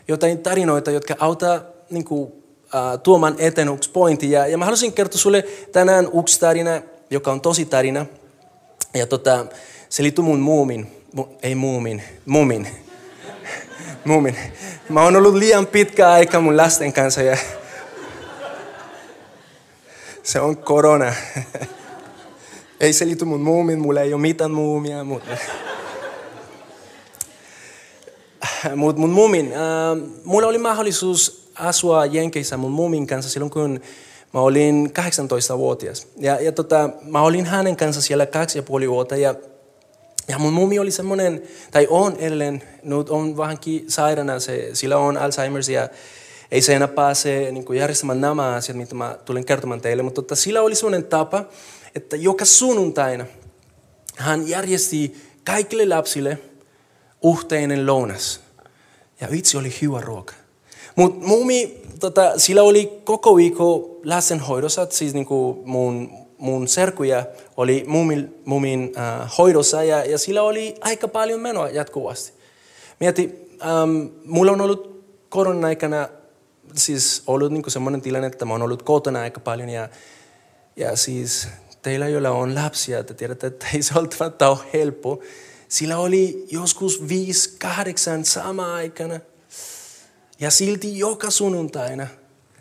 jotain 0.09 0.39
tarinoita, 0.39 0.91
jotka 0.91 1.17
auttaa 1.19 1.61
niin 1.91 2.05
kuin, 2.05 2.44
uh, 2.75 3.01
tuomaan 3.03 3.35
eteen 3.39 3.69
yksi 3.69 3.91
pointti. 3.91 4.31
Ja, 4.31 4.47
ja 4.47 4.59
mä 4.59 4.65
haluaisin 4.65 4.93
kertoa 4.93 5.19
sulle 5.19 5.45
tänään 5.73 6.09
yksi 6.21 6.41
tarina, 6.41 6.83
joka 7.11 7.33
on 7.33 7.41
tosi 7.41 7.65
tarina. 7.65 8.07
Ja 8.95 9.07
tota, 9.07 9.47
se 9.89 10.03
liittyy 10.03 10.25
mun 10.25 10.41
muumin, 10.41 11.05
mu, 11.13 11.27
ei 11.43 11.55
muumin, 11.55 12.03
muumin. 12.27 12.69
muumin. 14.05 14.37
Mä 14.89 15.03
oon 15.03 15.17
ollut 15.17 15.35
liian 15.35 15.67
pitkä 15.67 16.11
aika 16.11 16.41
mun 16.41 16.57
lasten 16.57 16.93
kanssa 16.93 17.23
ja 17.23 17.37
se 20.23 20.41
on 20.41 20.57
korona. 20.57 21.13
Ei 22.81 22.93
se 22.93 23.07
liity 23.07 23.25
mun 23.25 23.41
muumin, 23.41 23.79
mulla 23.79 24.01
ei 24.01 24.15
ole 24.15 24.21
mitään 24.21 24.51
muumia. 24.51 25.05
Mutta 25.05 25.31
Mut 28.77 28.97
mun 28.97 29.11
muumin, 29.11 29.53
äh, 29.53 30.09
mulla 30.25 30.49
oli 30.49 30.59
mahdollisuus 30.59 31.44
asua 31.55 32.07
Jenkeissä 32.07 32.57
mun 32.57 32.73
muumin 32.73 33.07
kanssa 33.07 33.31
silloin, 33.31 33.51
kun 33.51 33.81
mä 34.35 34.41
olin 34.41 34.93
18-vuotias. 34.99 36.07
Ja, 36.17 36.41
ja 36.41 36.53
tota, 36.53 36.91
mä 37.03 37.23
olin 37.23 37.47
hänen 37.47 37.77
kanssa 37.77 38.03
siellä 38.03 38.27
kaksi 38.27 38.59
ja 38.59 38.63
puoli 38.63 38.91
vuotta. 38.91 39.17
Ja, 39.17 39.35
ja 40.29 40.39
mun 40.39 40.53
mumi 40.53 40.79
oli 40.79 40.91
semmoinen, 40.91 41.43
tai 41.71 41.87
on 41.91 42.17
edelleen, 42.17 42.63
nyt 42.83 43.11
on 43.11 43.37
vähänkin 43.37 43.85
sairaana, 43.91 44.41
se, 44.41 44.71
sillä 44.73 44.99
on 44.99 45.17
Alzheimer's 45.17 45.71
ja 45.71 45.89
ei 46.51 46.61
se 46.61 46.75
enää 46.75 46.89
pääse 46.89 47.53
niin 47.53 47.75
järjestämään 47.75 48.21
nämä 48.21 48.55
asiat, 48.55 48.79
mitä 48.79 48.95
mä 48.95 49.19
tulen 49.25 49.45
kertomaan 49.45 49.81
teille. 49.81 50.03
Mutta 50.03 50.23
tota, 50.23 50.37
sillä 50.37 50.63
oli 50.63 50.75
semmoinen 50.75 51.05
tapa, 51.05 51.45
että 51.95 52.17
joka 52.17 52.45
sunnuntaina 52.45 53.27
hän 54.17 54.49
järjesti 54.49 55.17
kaikille 55.45 55.95
lapsille 55.95 56.39
yhteinen 57.35 57.87
lounas. 57.87 58.41
Ja 59.21 59.29
vitsi 59.31 59.57
oli 59.57 59.75
hyvä 59.83 60.01
ruoka. 60.01 60.35
Mutta 60.97 61.27
mumi, 61.27 61.83
tota, 62.01 62.33
sillä 62.37 62.63
oli 62.63 63.01
koko 63.05 63.37
viikko 63.37 64.01
lastenhoidossa, 64.05 64.87
siis 64.91 65.15
niinku 65.15 65.63
mun, 65.65 66.11
mun 66.39 66.69
serkuja 66.69 67.27
oli 67.57 67.85
mumin, 67.87 68.35
mumin 68.45 68.93
äh, 68.99 69.31
hoidossa 69.39 69.83
ja, 69.83 70.05
ja 70.05 70.19
sillä 70.19 70.43
oli 70.43 70.75
aika 70.81 71.09
paljon 71.09 71.41
menoa 71.41 71.69
jatkuvasti. 71.69 72.33
Mieti, 73.01 73.49
ähm, 73.63 74.07
mulla 74.25 74.53
on 74.53 74.61
ollut 74.61 75.05
koronan 75.29 75.65
aikana 75.65 76.09
siis 76.75 77.23
ollut 77.27 77.53
niinku 77.53 77.71
semmoinen 77.71 78.01
tilanne, 78.01 78.27
että 78.27 78.45
mä 78.45 78.55
oon 78.55 78.63
ollut 78.63 78.83
kotona 78.83 79.21
aika 79.21 79.41
paljon 79.41 79.69
ja, 79.69 79.89
ja 80.77 80.97
siis 80.97 81.49
teillä, 81.83 82.09
joilla 82.09 82.31
on 82.31 82.55
lapsia, 82.55 83.05
te 83.05 83.15
tiedätte, 83.15 83.47
että 83.47 83.67
ei 83.75 83.83
se 83.83 83.95
välttämättä 83.95 84.49
ole 84.49 84.59
helppo. 84.73 85.21
sillä 85.69 85.99
oli 85.99 86.47
joskus 86.51 87.09
viisi, 87.09 87.57
kahdeksan 87.59 88.25
sama 88.25 88.75
aikana. 88.75 89.21
Ja 90.45 90.51
silti 90.51 90.99
joka 90.99 91.31
sunnuntaina 91.31 92.07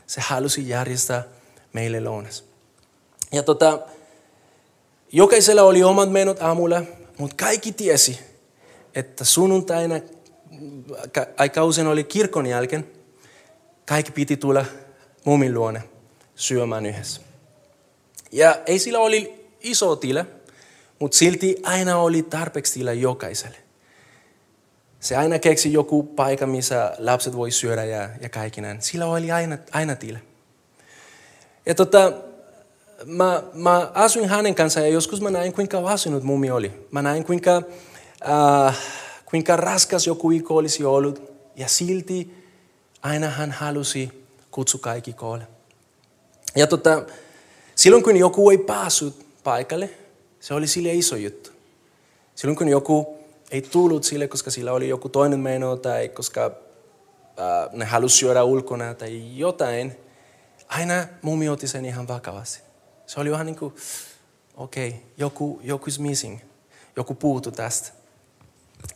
se 0.08 0.22
halusi 0.22 0.70
järjestää 0.70 1.24
meille 1.74 2.00
lounas. 2.00 2.44
Ja 3.32 3.44
tota, 3.44 3.80
jokaisella 5.12 5.64
oli 5.64 5.84
omat 5.84 6.12
menot 6.12 6.42
aamulla, 6.42 6.84
mutta 7.18 7.46
kaikki 7.46 7.72
tiesi, 7.72 8.20
että 8.96 9.26
sunnuntaina, 9.26 9.96
aika 11.38 11.64
usein 11.64 11.88
oli 11.88 12.04
kirkon 12.04 12.46
jälkeen, 12.46 12.88
kaikki 13.86 14.12
piti 14.12 14.38
tulla 14.38 14.66
mumin 15.26 15.54
luone 15.54 15.84
syömään 16.36 16.86
yhdessä. 16.86 17.22
Ja 18.32 18.62
ei 18.66 18.80
sillä 18.80 19.00
oli 19.00 19.48
iso 19.62 19.96
tila, 19.96 20.26
mutta 21.00 21.18
silti 21.18 21.56
aina 21.64 21.98
oli 21.98 22.24
tarpeeksi 22.24 22.74
tila 22.74 22.94
jokaiselle. 22.94 23.63
Se 25.04 25.16
aina 25.16 25.40
keksi 25.40 25.74
joku 25.74 26.04
paikka, 26.04 26.48
missä 26.48 26.96
lapset 26.98 27.36
voi 27.36 27.52
syödä 27.52 27.84
ja, 27.84 28.10
ja 28.22 28.30
kaikki 28.30 28.62
näin. 28.62 28.82
Sillä 28.82 29.06
oli 29.06 29.32
aina, 29.32 29.58
aina 29.72 29.96
tila. 29.96 30.20
Ja 31.66 31.76
tota, 31.76 32.14
mä, 33.06 33.44
mä 33.54 33.92
asuin 33.94 34.30
hänen 34.30 34.56
kanssaan 34.56 34.86
ja 34.86 34.94
joskus 34.94 35.22
mä 35.22 35.32
näin, 35.32 35.54
kuinka 35.54 35.78
asunut 35.78 36.24
mummi 36.24 36.52
oli. 36.52 36.88
Mä 36.92 37.02
näin, 37.02 37.24
kuinka, 37.24 37.62
äh, 38.68 38.78
kuinka 39.26 39.56
raskas 39.56 40.08
joku 40.08 40.30
viikko 40.30 40.56
olisi 40.56 40.86
ollut. 40.86 41.32
Ja 41.56 41.68
silti 41.68 42.46
aina 43.02 43.28
hän 43.30 43.52
halusi 43.52 44.28
kutsua 44.52 44.80
kaikki 44.84 45.14
koolle. 45.14 45.48
Ja 46.56 46.68
tota, 46.68 47.04
silloin 47.76 48.04
kun 48.04 48.18
joku 48.18 48.50
ei 48.50 48.58
päässyt 48.58 49.26
paikalle, 49.44 49.90
se 50.40 50.54
oli 50.54 50.68
sille 50.68 50.94
iso 50.94 51.16
juttu. 51.16 51.50
Silloin 52.36 52.58
kun 52.58 52.68
joku 52.68 53.23
ei 53.54 53.62
tullut 53.62 54.04
sille, 54.04 54.28
koska 54.28 54.52
sillä 54.52 54.74
oli 54.74 54.90
joku 54.90 55.10
toinen 55.10 55.40
meno 55.40 55.76
tai 55.76 56.10
koska 56.10 56.46
äh, 56.46 57.74
ne 57.74 57.86
halusi 57.86 58.18
syödä 58.18 58.44
ulkona 58.44 58.94
tai 58.94 59.38
jotain, 59.40 59.96
aina 60.68 61.08
mummi 61.22 61.50
otti 61.50 61.68
sen 61.68 61.86
ihan 61.86 62.08
vakavasti. 62.08 62.62
Se 63.06 63.20
oli 63.20 63.32
vähän 63.32 63.46
niin 63.46 63.56
kuin, 63.56 63.74
okei, 64.56 64.90
okay, 64.90 65.00
joku, 65.18 65.60
joku 65.64 65.86
is 65.88 66.00
missing. 66.00 66.40
Joku 66.96 67.14
puutu 67.14 67.52
tästä. 67.52 67.90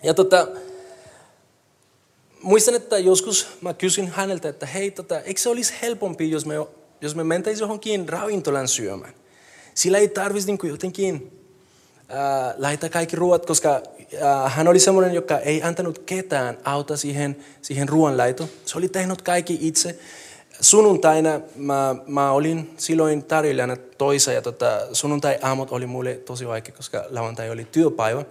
Ja 0.03 0.13
tota, 0.13 0.47
muistan, 2.41 2.75
että 2.75 2.97
joskus 2.97 3.47
mä 3.61 3.73
kysyin 3.73 4.07
häneltä, 4.07 4.49
että 4.49 4.65
hei, 4.65 4.91
tota, 4.91 5.19
eikö 5.19 5.41
se 5.41 5.49
olisi 5.49 5.73
helpompi, 5.81 6.31
jos 6.31 6.45
me, 6.45 6.55
jos 7.01 7.15
me 7.15 7.23
mentäisiin 7.23 7.63
johonkin 7.63 8.09
ravintolan 8.09 8.67
syömään? 8.67 9.13
Sillä 9.73 9.97
ei 9.97 10.07
tarvitsisi 10.07 10.51
niin 10.51 10.71
jotenkin 10.71 11.41
äh, 12.11 12.55
laittaa 12.57 12.89
kaikki 12.89 13.15
ruoat, 13.15 13.45
koska 13.45 13.81
hän 14.47 14.67
oli 14.67 14.79
semmoinen, 14.79 15.13
joka 15.13 15.39
ei 15.39 15.63
antanut 15.63 15.99
ketään 15.99 16.57
auta 16.63 16.97
siihen, 16.97 17.37
siihen 17.61 17.89
ruoanlaitoon. 17.89 18.49
Se 18.65 18.77
oli 18.77 18.89
tehnyt 18.89 19.21
kaikki 19.21 19.57
itse 19.61 19.99
sunnuntaina 20.61 21.41
mä, 21.55 21.95
mä 22.07 22.31
olin 22.31 22.73
silloin 22.77 23.23
tarjoilijana 23.23 23.75
toisa 23.75 24.31
ja 24.31 24.41
tota, 24.41 24.87
sunnuntai-aamut 24.93 25.71
oli 25.71 25.85
mulle 25.85 26.13
tosi 26.13 26.47
vaikea, 26.47 26.75
koska 26.75 27.05
lauantai 27.09 27.49
oli 27.49 27.67
työpäivä. 27.71 28.25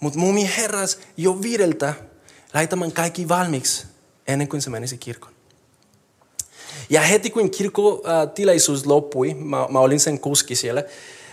Mutta 0.00 0.18
mummi 0.18 0.50
herras 0.56 0.98
jo 1.16 1.42
viideltä 1.42 1.94
laitamaan 2.54 2.92
kaikki 2.92 3.28
valmiiksi 3.28 3.86
ennen 4.28 4.48
kuin 4.48 4.62
se 4.62 4.70
menisi 4.70 4.98
kirkon. 4.98 5.32
Ja 6.90 7.00
heti 7.00 7.30
kun 7.30 7.50
kirkkotilaisuus 7.50 8.86
loppui, 8.86 9.34
mä, 9.34 9.66
mä 9.70 9.80
olin 9.80 10.00
sen 10.00 10.20
kuski 10.20 10.54
siellä, 10.54 10.84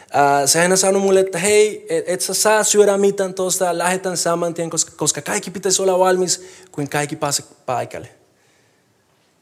Uh, 0.06 0.48
se 0.50 0.62
aina 0.62 0.76
sanoi 0.76 1.02
mulle, 1.02 1.20
että 1.20 1.38
hei, 1.38 1.86
et, 1.90 2.04
et 2.08 2.22
sä 2.22 2.34
saa 2.34 2.64
syödä 2.64 2.98
mitään 2.98 3.34
tuosta, 3.34 3.78
lähetän 3.78 4.18
saman 4.18 4.54
tien, 4.54 4.70
koska, 4.70 4.92
koska 4.96 5.22
kaikki 5.22 5.52
pitäisi 5.52 5.82
olla 5.82 6.00
valmis, 6.00 6.46
kun 6.72 6.90
kaikki 6.90 7.16
pääsee 7.16 7.46
paikalle. 7.66 8.10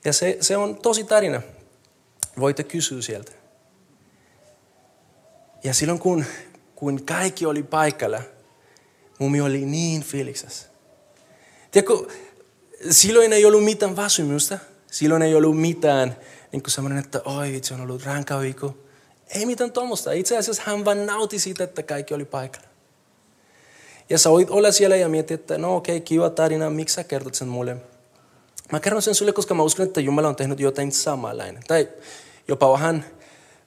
Ja 0.05 0.13
se, 0.13 0.37
se 0.41 0.57
on 0.57 0.75
tosi 0.75 1.03
tarina. 1.03 1.41
Voitte 2.39 2.63
kysyä 2.63 3.01
sieltä. 3.01 3.31
Ja 5.63 5.73
silloin 5.73 5.99
kun, 5.99 6.25
kun 6.75 7.05
kaikki 7.05 7.45
oli 7.45 7.63
paikalla, 7.63 8.21
mummi 9.19 9.41
oli 9.41 9.65
niin 9.65 10.03
fiiliksessä. 10.03 10.67
Tiedätkö, 11.71 11.93
silloin 12.91 13.33
ei 13.33 13.45
ollut 13.45 13.63
mitään 13.63 13.95
väsymystä. 13.95 14.59
Silloin 14.91 15.21
ei 15.21 15.35
ollut 15.35 15.61
mitään 15.61 16.17
niin 16.51 16.63
kuin 16.63 16.71
semmoinen, 16.71 16.99
että 16.99 17.21
oi, 17.25 17.59
se 17.63 17.73
on 17.73 17.81
ollut 17.81 18.05
rankka 18.05 18.39
viikko. 18.39 18.77
Ei 19.33 19.45
mitään 19.45 19.71
tuommoista. 19.71 20.11
Itse 20.11 20.37
asiassa 20.37 20.63
hän 20.65 20.85
vaan 20.85 21.05
nauti 21.05 21.39
siitä, 21.39 21.63
että 21.63 21.83
kaikki 21.83 22.13
oli 22.13 22.25
paikalla. 22.25 22.67
Ja 24.09 24.17
sä 24.17 24.29
voit 24.29 24.49
olla 24.49 24.71
siellä 24.71 24.95
ja 24.95 25.09
miettiä, 25.09 25.35
että 25.35 25.57
no 25.57 25.75
okei, 25.75 25.97
okay, 25.97 26.05
kiva 26.05 26.29
tarina, 26.29 26.69
miksi 26.69 26.95
sä 26.95 27.03
kertot 27.03 27.35
sen 27.35 27.47
mulle? 27.47 27.77
Mä 28.71 28.79
kerron 28.79 29.01
sen 29.01 29.15
sulle, 29.15 29.33
koska 29.33 29.53
mä 29.53 29.63
uskon, 29.63 29.85
että 29.85 30.01
Jumala 30.01 30.27
on 30.27 30.35
tehnyt 30.35 30.59
jotain 30.59 30.91
samanlainen. 30.91 31.63
Tai 31.67 31.87
jopa 32.47 32.71
vähän, 32.71 33.05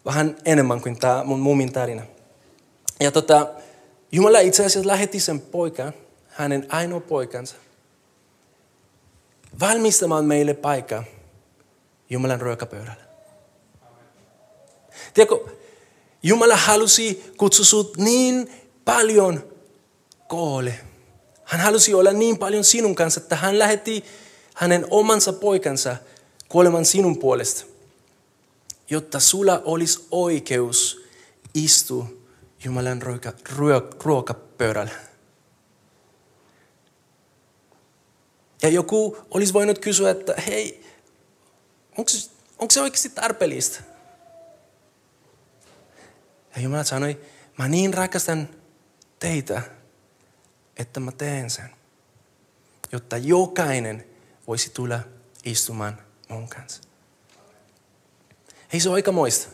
vähän 0.05 0.37
enemmän 0.44 0.81
kuin 0.81 0.98
tämä 0.98 1.24
mun 1.24 1.40
mummin 1.40 1.72
tarina. 1.72 2.02
Ja 3.00 3.12
tota, 3.12 3.46
Jumala 4.12 4.38
itse 4.38 4.64
asiassa 4.64 4.88
lähetti 4.88 5.20
sen 5.20 5.40
poikan, 5.40 5.92
hänen 6.29 6.66
ainoa 6.68 7.00
poikansa, 7.00 7.57
valmistamaan 9.61 10.24
meille 10.24 10.55
paikkaa 10.55 11.05
Jumalan 12.11 12.40
ruokapöydällä. 12.40 13.07
Tiedätkö, 15.14 15.56
Jumala 16.26 16.56
halusi 16.56 17.32
kutsua 17.36 17.64
sut 17.64 17.96
niin 17.96 18.50
paljon 18.84 19.52
koolle. 20.28 20.80
Hän 21.44 21.60
halusi 21.60 21.94
olla 21.94 22.12
niin 22.12 22.38
paljon 22.38 22.64
sinun 22.64 22.94
kanssa, 22.94 23.20
että 23.20 23.36
hän 23.36 23.58
lähetti 23.58 24.04
hänen 24.54 24.86
omansa 24.90 25.32
poikansa 25.32 25.96
kuoleman 26.48 26.84
sinun 26.84 27.18
puolesta, 27.18 27.64
jotta 28.90 29.20
sulla 29.20 29.62
olisi 29.64 30.06
oikeus 30.10 31.04
istua 31.54 32.06
Jumalan 32.64 33.02
ruoka, 33.02 33.32
ruokapöydällä. 34.04 34.90
Ja 38.62 38.68
joku 38.68 39.18
olisi 39.30 39.52
voinut 39.52 39.78
kysyä, 39.78 40.10
että 40.10 40.34
hei, 40.46 40.84
onko 42.58 42.70
se 42.70 42.80
oikeasti 42.80 43.08
tarpeellista? 43.08 43.95
Ja 46.57 46.62
Jumala 46.62 46.85
sanoi, 46.85 47.21
mä 47.59 47.69
niin 47.69 47.95
rakastan 47.95 48.49
teitä, 49.19 49.62
että 50.77 51.01
mä 51.01 51.12
teen 51.12 51.51
sen, 51.51 51.71
jotta 52.92 53.16
jokainen 53.16 54.07
voisi 54.47 54.71
tulla 54.71 55.01
istumaan 55.45 56.03
mun 56.29 56.49
kanssa. 56.49 56.83
Ei 58.73 58.81
se 58.81 58.88
ole 58.88 58.95
aika 58.95 59.12
moista. 59.12 59.53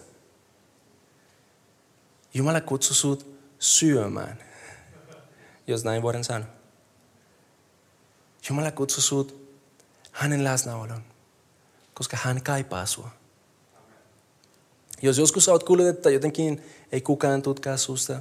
Jumala 2.34 2.60
kutsuu 2.60 2.94
sut 2.94 3.40
syömään, 3.58 4.38
jos 5.66 5.84
näin 5.84 6.02
voidaan 6.02 6.24
sanoa. 6.24 6.48
Jumala 8.48 8.70
kutsuu 8.70 9.02
sut 9.02 9.58
hänen 10.12 10.44
läsnäolon, 10.44 11.04
koska 11.94 12.16
hän 12.22 12.42
kaipaa 12.42 12.86
sua. 12.86 13.21
Jos 15.02 15.18
joskus 15.18 15.48
olet 15.48 15.62
kuullut, 15.62 15.86
että 15.86 16.10
jotenkin 16.10 16.62
ei 16.92 17.00
kukaan 17.00 17.42
tutkaa 17.42 17.76
susta, 17.76 18.20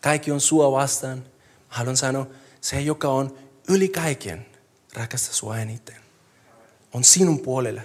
kaikki 0.00 0.32
on 0.32 0.40
sua 0.40 0.72
vastaan, 0.72 1.24
haluan 1.68 1.96
sanoa, 1.96 2.26
se 2.60 2.80
joka 2.80 3.08
on 3.08 3.38
yli 3.68 3.88
kaiken, 3.88 4.46
rakasta 4.94 5.34
sua 5.34 5.58
eniten 5.58 6.04
on 6.94 7.04
sinun 7.04 7.40
puolella 7.40 7.80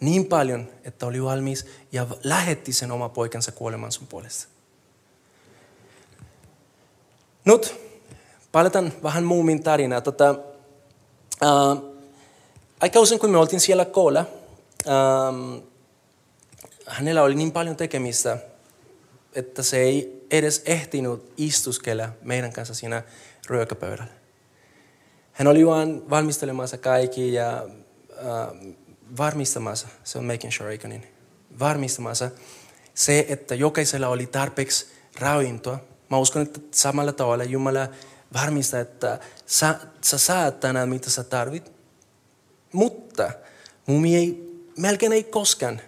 niin 0.00 0.26
paljon, 0.26 0.68
että 0.84 1.06
oli 1.06 1.22
valmis 1.22 1.66
ja 1.92 2.06
lähetti 2.24 2.72
sen 2.72 2.92
oma 2.92 3.08
poikansa 3.08 3.52
kuolemaan 3.52 3.92
sun 3.92 4.06
puolesta. 4.06 4.48
Nyt 7.44 7.74
palataan 8.52 8.92
vähän 9.02 9.24
muumin 9.24 9.62
tarinaa. 9.62 10.00
Tota, 10.00 10.34
äh, 11.42 11.82
aika 12.80 13.00
usein 13.00 13.20
kun 13.20 13.30
me 13.30 13.38
oltiin 13.38 13.60
siellä 13.60 13.84
koolla, 13.84 14.20
äh, 14.20 15.64
hänellä 16.86 17.22
oli 17.22 17.34
niin 17.34 17.52
paljon 17.52 17.76
tekemistä, 17.76 18.38
että 19.34 19.62
se 19.62 19.76
ei 19.76 20.26
edes 20.30 20.62
ehtinyt 20.66 21.32
istuskella 21.36 22.08
meidän 22.22 22.52
kanssa 22.52 22.74
siinä 22.74 23.02
ruokapöydällä. 23.46 24.12
Hän 25.32 25.48
oli 25.48 25.66
vain 25.66 26.10
valmistelemassa 26.10 26.78
kaikki 26.78 27.32
ja 27.32 27.66
äh, 28.10 28.74
varmistamassa, 29.16 29.88
se 30.04 30.18
on 30.18 30.24
making 30.24 30.52
sure, 30.52 30.70
eikö 30.70 30.88
niin? 30.88 31.06
Varmistamassa 31.58 32.30
se, 32.94 33.26
että 33.28 33.54
jokaisella 33.54 34.08
oli 34.08 34.26
tarpeeksi 34.26 34.86
ravintoa. 35.20 35.78
Mä 36.10 36.16
uskon, 36.16 36.42
että 36.42 36.60
samalla 36.70 37.12
tavalla 37.12 37.44
Jumala 37.44 37.88
varmistaa, 38.34 38.80
että 38.80 39.18
sä, 39.46 39.74
sä 40.00 40.18
saat 40.18 40.60
tänään 40.60 40.88
mitä 40.88 41.10
sä 41.10 41.24
tarvit. 41.24 41.72
Mutta 42.72 43.30
mummi 43.86 44.16
ei, 44.16 44.52
melkein 44.76 45.12
ei 45.12 45.24
koskaan 45.24 45.80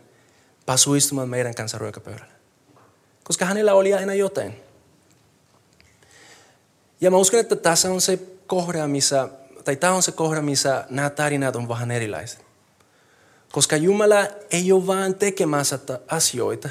päässyt 0.66 0.96
istumaan 0.96 1.29
meidän 1.29 1.55
kanssa 1.55 1.79
ruokapöydällä. 1.79 2.33
Koska 3.24 3.44
hänellä 3.44 3.74
oli 3.74 3.94
aina 3.94 4.14
jotain. 4.14 4.61
Ja 7.00 7.11
mä 7.11 7.16
uskon, 7.16 7.40
että 7.40 7.57
tässä 7.57 7.90
on 7.90 8.00
se 8.00 8.18
kohde, 8.46 8.87
missä, 8.87 9.29
tai 9.64 9.77
tämä 9.77 9.92
on 9.92 10.03
se 10.03 10.12
kohde, 10.12 10.40
missä 10.40 10.85
nämä 10.90 11.11
tarinat 11.11 11.57
on 11.57 11.68
vähän 11.68 11.90
erilaiset. 11.90 12.44
Koska 13.53 13.77
Jumala 13.77 14.27
ei 14.50 14.72
ole 14.72 14.87
vain 14.87 15.14
tekemässä 15.14 15.79
asioita, 16.09 16.68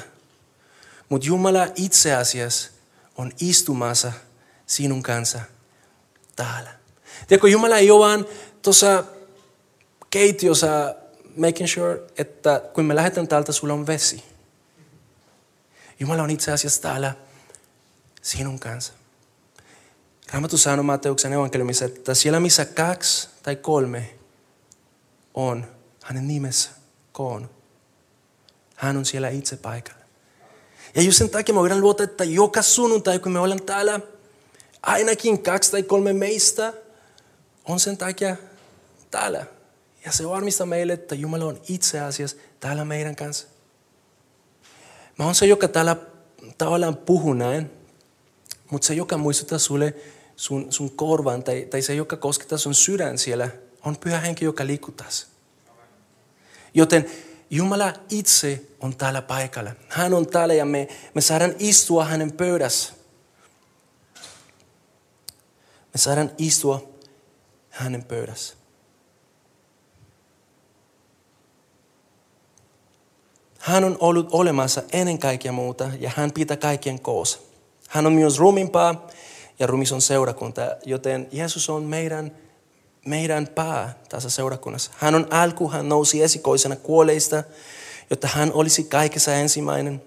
mutta 1.08 1.26
Jumala 1.26 1.66
itse 1.74 2.14
asiassa 2.14 2.70
on 3.18 3.32
istumassa 3.40 4.12
sinun 4.66 5.02
kanssa 5.02 5.40
täällä. 6.36 6.70
Tiedätkö, 7.28 7.48
Jumala 7.48 7.76
ei 7.76 7.90
ole 7.90 8.06
vaan 8.06 8.26
tuossa 8.62 9.04
keitiossa 10.10 10.94
making 11.36 11.68
sure, 11.68 12.02
että 12.18 12.62
kun 12.74 12.84
me 12.84 12.94
lähdetään 12.94 13.28
täältä, 13.28 13.52
sulla 13.52 13.74
on 13.74 13.86
vesi. 13.86 14.24
Jumala 16.00 16.22
on 16.22 16.30
itse 16.30 16.52
asiassa 16.52 16.82
täällä 16.82 17.14
sinun 18.22 18.58
kanssa. 18.58 18.92
Raamattu 20.32 20.58
sanoo 20.58 20.82
Matteuksen 20.82 21.32
evankeliumissa, 21.32 21.84
että 21.84 22.14
siellä 22.14 22.40
missä 22.40 22.64
kaksi 22.64 23.28
tai 23.42 23.56
kolme 23.56 24.14
on 25.34 25.66
hänen 26.02 26.28
nimessä 26.28 26.70
koon, 27.12 27.50
hän 28.76 28.96
on 28.96 29.04
siellä 29.04 29.28
itse 29.28 29.56
paikalla. 29.56 30.04
Ja 30.94 31.02
just 31.02 31.18
sen 31.18 31.30
takia 31.30 31.54
me 31.54 31.60
voidaan 31.60 31.80
luota, 31.80 32.02
että 32.02 32.24
joka 32.24 32.62
sunnuntai, 32.62 33.18
kun 33.18 33.32
me 33.32 33.38
ollaan 33.38 33.62
täällä, 33.62 34.00
ainakin 34.82 35.42
kaksi 35.42 35.70
tai 35.70 35.82
kolme 35.82 36.12
meistä 36.12 36.72
on 37.64 37.80
sen 37.80 37.96
takia 37.96 38.36
täällä. 39.10 39.46
Ja 40.04 40.12
se 40.12 40.28
varmistaa 40.28 40.66
meille, 40.66 40.92
että 40.92 41.14
Jumala 41.14 41.44
on 41.44 41.60
itse 41.68 42.00
asiassa 42.00 42.36
täällä 42.60 42.84
meidän 42.84 43.16
kanssa. 43.16 43.46
Mä 45.18 45.24
oon 45.24 45.34
se, 45.34 45.46
joka 45.46 45.68
täällä 45.68 45.96
tavallaan 46.58 46.96
puhuu 46.96 47.32
näin, 47.32 47.70
mutta 48.70 48.86
se, 48.86 48.94
joka 48.94 49.18
muistuttaa 49.18 49.58
sulle 49.58 49.94
sun, 50.36 50.72
sun 50.72 50.90
korvan 50.90 51.42
tai, 51.42 51.66
tai 51.70 51.82
se, 51.82 51.94
joka 51.94 52.16
koskettaa 52.16 52.58
sun 52.58 52.74
sydän 52.74 53.18
siellä, 53.18 53.48
on 53.84 53.96
pyhä 53.96 54.20
henki, 54.20 54.44
joka 54.44 54.66
liikuttaa. 54.66 55.06
Joten 56.74 57.10
Jumala 57.50 57.92
itse 58.10 58.62
on 58.80 58.96
täällä 58.96 59.22
paikalla. 59.22 59.70
Hän 59.88 60.14
on 60.14 60.26
täällä 60.26 60.54
ja 60.54 60.64
me, 60.64 60.88
me 61.14 61.20
saadaan 61.20 61.54
istua 61.58 62.04
hänen 62.04 62.32
pöydässä. 62.32 62.92
Me 65.92 65.98
saadaan 65.98 66.30
istua 66.38 66.88
hänen 67.70 68.04
pöydässä. 68.04 68.54
Hän 73.64 73.84
on 73.84 73.96
ollut 74.00 74.28
olemassa 74.32 74.82
ennen 74.92 75.18
kaikkea 75.18 75.52
muuta 75.52 75.90
ja 76.00 76.10
hän 76.16 76.32
pitää 76.32 76.56
kaikkien 76.56 77.00
koossa. 77.00 77.38
Hän 77.88 78.06
on 78.06 78.12
myös 78.12 78.38
rumimpaa 78.38 79.06
ja 79.58 79.66
rumis 79.66 79.92
on 79.92 80.00
seurakunta, 80.00 80.76
joten 80.86 81.28
Jeesus 81.32 81.70
on 81.70 81.82
meidän, 81.82 82.32
meidän 83.06 83.46
pää 83.46 83.94
tässä 84.08 84.30
seurakunnassa. 84.30 84.90
Hän 84.96 85.14
on 85.14 85.26
alku, 85.30 85.68
hän 85.68 85.88
nousi 85.88 86.22
esikoisena 86.22 86.76
kuoleista, 86.76 87.42
jotta 88.10 88.28
hän 88.32 88.52
olisi 88.52 88.84
kaikessa 88.84 89.34
ensimmäinen. 89.34 90.02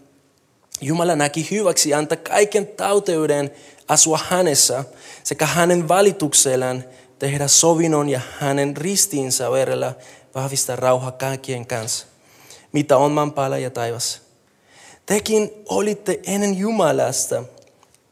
Jumala 0.81 1.15
näki 1.15 1.47
hyväksi 1.51 1.93
antaa 1.93 2.17
kaiken 2.17 2.67
tauteuden 2.67 3.51
asua 3.87 4.19
hänessä 4.29 4.83
sekä 5.23 5.45
hänen 5.45 5.87
valituksellaan 5.87 6.83
tehdä 7.19 7.47
sovinnon 7.47 8.09
ja 8.09 8.21
hänen 8.39 8.77
ristiinsä 8.77 9.51
verellä 9.51 9.93
vahvistaa 10.35 10.75
rauha 10.75 11.11
kaikkien 11.11 11.65
kanssa 11.65 12.16
mitä 12.71 12.97
on 12.97 13.11
maan 13.11 13.31
päällä 13.31 13.57
ja 13.57 13.69
taivassa. 13.69 14.21
Tekin 15.05 15.51
olitte 15.69 16.19
ennen 16.25 16.57
Jumalasta 16.57 17.43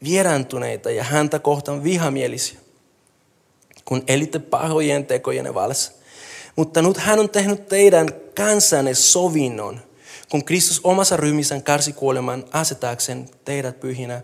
vieraantuneita 0.04 0.90
ja 0.90 1.04
häntä 1.04 1.38
kohtaan 1.38 1.84
vihamielisiä, 1.84 2.58
kun 3.84 4.02
elitte 4.06 4.38
pahojen 4.38 5.06
tekojen 5.06 5.54
vallassa. 5.54 5.92
Mutta 6.56 6.82
nyt 6.82 6.96
hän 6.96 7.18
on 7.18 7.30
tehnyt 7.30 7.68
teidän 7.68 8.08
kansanne 8.34 8.94
sovinnon, 8.94 9.80
kun 10.28 10.44
Kristus 10.44 10.80
omassa 10.84 11.16
ryhmissään 11.16 11.62
karsi 11.62 11.92
kuoleman 11.92 12.44
asetaakseen 12.52 13.28
teidät 13.44 13.80
pyhinä, 13.80 14.22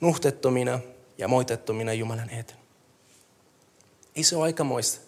nuhtettomina 0.00 0.80
ja 1.18 1.28
moitettomina 1.28 1.92
Jumalan 1.92 2.30
eteen. 2.30 2.58
Ei 4.16 4.24
se 4.24 4.36
ole 4.36 4.44
aikamoista. 4.44 5.00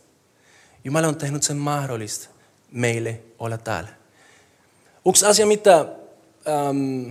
Jumala 0.84 1.08
on 1.08 1.16
tehnyt 1.16 1.42
sen 1.42 1.56
mahdollista 1.56 2.28
meille 2.70 3.20
olla 3.38 3.58
täällä. 3.58 4.03
Yksi 5.08 5.26
asia, 5.26 5.46
mitä 5.46 5.86
ähm, 6.48 7.10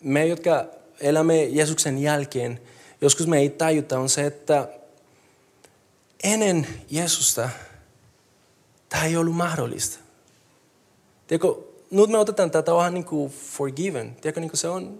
me, 0.00 0.26
jotka 0.26 0.64
elämme 1.00 1.44
Jeesuksen 1.44 1.98
jälkeen, 1.98 2.60
joskus 3.00 3.26
me 3.26 3.38
ei 3.38 3.50
tajuta, 3.50 3.98
on 3.98 4.08
se, 4.08 4.26
että 4.26 4.68
ennen 6.24 6.66
Jeesusta 6.90 7.48
tämä 8.88 9.04
ei 9.04 9.16
ollut 9.16 9.36
mahdollista. 9.36 9.98
Tiedätkö, 11.26 11.54
nyt 11.90 12.10
me 12.10 12.18
otetaan 12.18 12.50
tätä 12.50 12.74
vähän 12.74 12.94
niin 12.94 13.04
kuin 13.04 13.30
forgiven. 13.30 14.14
Tiedätkö, 14.14 14.40
niin 14.40 14.50
kuin 14.50 14.58
se, 14.58 14.68
on, 14.68 14.98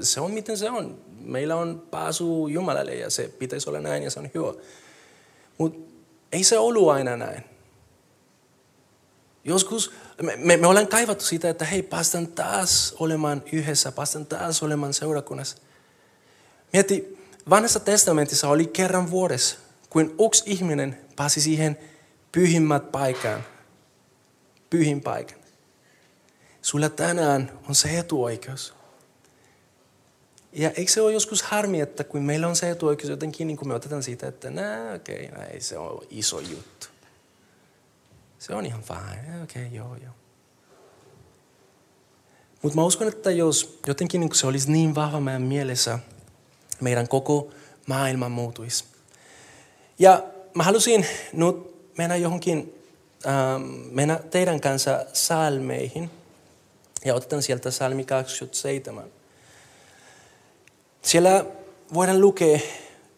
se 0.00 0.20
on 0.20 0.30
miten 0.30 0.58
se 0.58 0.70
on. 0.70 0.98
Meillä 1.20 1.56
on 1.56 1.82
pääsy 1.90 2.24
Jumalalle 2.48 2.94
ja 2.94 3.10
se 3.10 3.28
pitäisi 3.38 3.70
olla 3.70 3.80
näin 3.80 4.02
ja 4.02 4.10
se 4.10 4.20
on 4.20 4.30
hyvä. 4.34 4.52
Mutta 5.58 5.78
ei 6.32 6.44
se 6.44 6.58
ollut 6.58 6.90
aina 6.90 7.16
näin. 7.16 7.44
Joskus 9.44 9.92
me, 10.22 10.36
me, 10.36 10.56
me 10.56 10.66
ollaan 10.66 10.88
kaivattu 10.88 11.24
sitä, 11.24 11.50
että 11.50 11.64
hei, 11.64 11.82
päästään 11.82 12.26
taas 12.26 12.94
olemaan 12.98 13.42
yhdessä, 13.52 13.92
päästään 13.92 14.26
taas 14.26 14.62
olemaan 14.62 14.94
seurakunnassa. 14.94 15.56
Mieti, 16.72 17.18
vanhassa 17.50 17.80
testamentissa 17.80 18.48
oli 18.48 18.66
kerran 18.66 19.10
vuodessa, 19.10 19.56
kun 19.90 20.14
yksi 20.26 20.42
ihminen 20.46 21.00
pääsi 21.16 21.40
siihen 21.40 21.78
pyhimmät 22.32 22.92
paikan, 22.92 23.44
pyhin 24.70 25.00
paikan. 25.00 25.38
Sulla 26.62 26.88
tänään 26.88 27.58
on 27.68 27.74
se 27.74 27.98
etuoikeus. 27.98 28.74
Ja 30.52 30.70
eikö 30.70 30.92
se 30.92 31.00
ole 31.00 31.12
joskus 31.12 31.42
harmi, 31.42 31.80
että 31.80 32.04
kun 32.04 32.22
meillä 32.22 32.48
on 32.48 32.56
se 32.56 32.70
etuoikeus 32.70 33.10
jotenkin, 33.10 33.46
niin 33.46 33.56
kuin 33.56 33.68
me 33.68 33.74
otetaan 33.74 34.02
siitä, 34.02 34.28
että 34.28 34.50
nää, 34.50 34.94
okei, 34.94 35.28
okay, 35.32 35.44
ei 35.44 35.60
se 35.60 35.78
ole 35.78 36.06
iso 36.10 36.40
juttu. 36.40 36.86
Se 38.40 38.54
on 38.54 38.66
ihan 38.66 38.82
fine. 38.82 39.42
Okei, 39.42 39.66
okay, 39.66 39.76
joo, 39.76 39.96
joo. 40.02 40.12
Mutta 42.62 42.76
mä 42.76 42.84
uskon, 42.84 43.08
että 43.08 43.30
jos 43.30 43.80
jotenkin 43.86 44.20
niin 44.20 44.34
se 44.34 44.46
olisi 44.46 44.72
niin 44.72 44.94
vahva 44.94 45.20
meidän 45.20 45.42
mielessä, 45.42 45.98
meidän 46.80 47.08
koko 47.08 47.50
maailma 47.86 48.28
muutuisi. 48.28 48.84
Ja 49.98 50.22
mä 50.54 50.62
halusin 50.62 51.06
nyt 51.32 51.56
mennä 51.98 52.16
johonkin, 52.16 52.74
ähm, 53.26 53.62
mennä 53.90 54.20
teidän 54.30 54.60
kanssa 54.60 55.06
salmeihin. 55.12 56.10
Ja 57.04 57.14
otetaan 57.14 57.42
sieltä 57.42 57.70
salmi 57.70 58.04
27. 58.04 59.04
Siellä 61.02 61.44
voidaan 61.94 62.20
lukea 62.20 62.58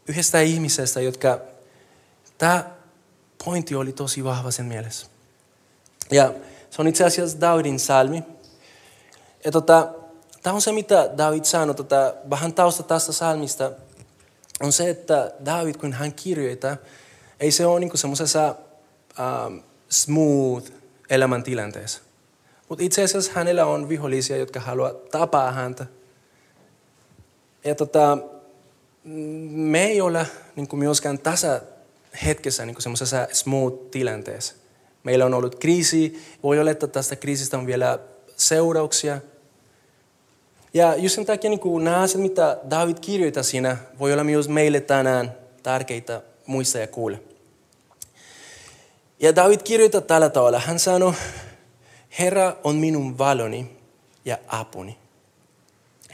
yhdestä 0.08 0.40
ihmisestä, 0.40 1.00
jotka 1.00 1.40
tämä 2.38 2.70
pointti 3.44 3.74
oli 3.74 3.92
tosi 3.92 4.24
vahva 4.24 4.50
sen 4.50 4.66
mielessä. 4.66 5.11
Ja 6.12 6.34
se 6.70 6.82
on 6.82 6.88
itse 6.88 7.04
asiassa 7.04 7.40
Davidin 7.40 7.80
salmi. 7.80 8.24
Ja 9.44 9.52
tota, 9.52 9.88
tämä 10.42 10.54
on 10.54 10.62
se, 10.62 10.72
mitä 10.72 11.10
David 11.18 11.44
sanoi, 11.44 11.74
tota, 11.74 12.14
vähän 12.30 12.52
tausta 12.52 12.82
tästä 12.82 13.12
salmista, 13.12 13.70
on 14.60 14.72
se, 14.72 14.90
että 14.90 15.32
David, 15.44 15.74
kun 15.74 15.92
hän 15.92 16.12
kirjoittaa, 16.12 16.76
ei 17.40 17.50
se 17.50 17.66
ole 17.66 17.80
niinku 17.80 17.96
semmoisessa 17.96 18.54
um, 19.46 19.62
smooth 19.88 20.72
elämäntilanteessa. 21.10 22.00
Mutta 22.68 22.84
itse 22.84 23.02
asiassa 23.02 23.32
hänellä 23.34 23.66
on 23.66 23.88
vihollisia, 23.88 24.36
jotka 24.36 24.60
haluaa 24.60 24.94
tapaa 25.10 25.52
häntä. 25.52 25.86
Ja 27.64 27.74
tota, 27.74 28.18
me 29.50 29.84
ei 29.84 30.00
ole 30.00 30.26
niin 30.56 30.68
myöskään 30.72 31.18
tässä 31.18 31.60
hetkessä 32.24 32.66
niin 32.66 32.82
semmoisessa 32.82 33.28
smooth 33.32 33.90
tilanteessa. 33.90 34.54
Meillä 35.04 35.26
on 35.26 35.34
ollut 35.34 35.54
kriisi, 35.54 36.22
voi 36.42 36.60
olla, 36.60 36.70
että 36.70 36.86
tästä 36.86 37.16
kriisistä 37.16 37.58
on 37.58 37.66
vielä 37.66 37.98
seurauksia. 38.36 39.20
Ja 40.74 40.96
just 40.96 41.14
sen 41.14 41.26
takia 41.26 41.50
niin 41.50 41.84
nämä 41.84 42.00
asiat, 42.00 42.22
mitä 42.22 42.58
David 42.70 42.96
kirjoittaa 43.00 43.42
siinä, 43.42 43.76
voi 43.98 44.12
olla 44.12 44.24
myös 44.24 44.48
meille 44.48 44.80
tänään 44.80 45.34
tärkeitä 45.62 46.22
muistaa 46.46 46.80
ja 46.80 46.86
kuulla. 46.86 47.18
Ja 49.20 49.36
David 49.36 49.60
kirjoittaa 49.64 50.00
tällä 50.00 50.30
tavalla. 50.30 50.58
Hän 50.58 50.78
sanoi, 50.78 51.12
Herra 52.18 52.56
on 52.64 52.76
minun 52.76 53.18
valoni 53.18 53.70
ja 54.24 54.38
apuni. 54.48 54.98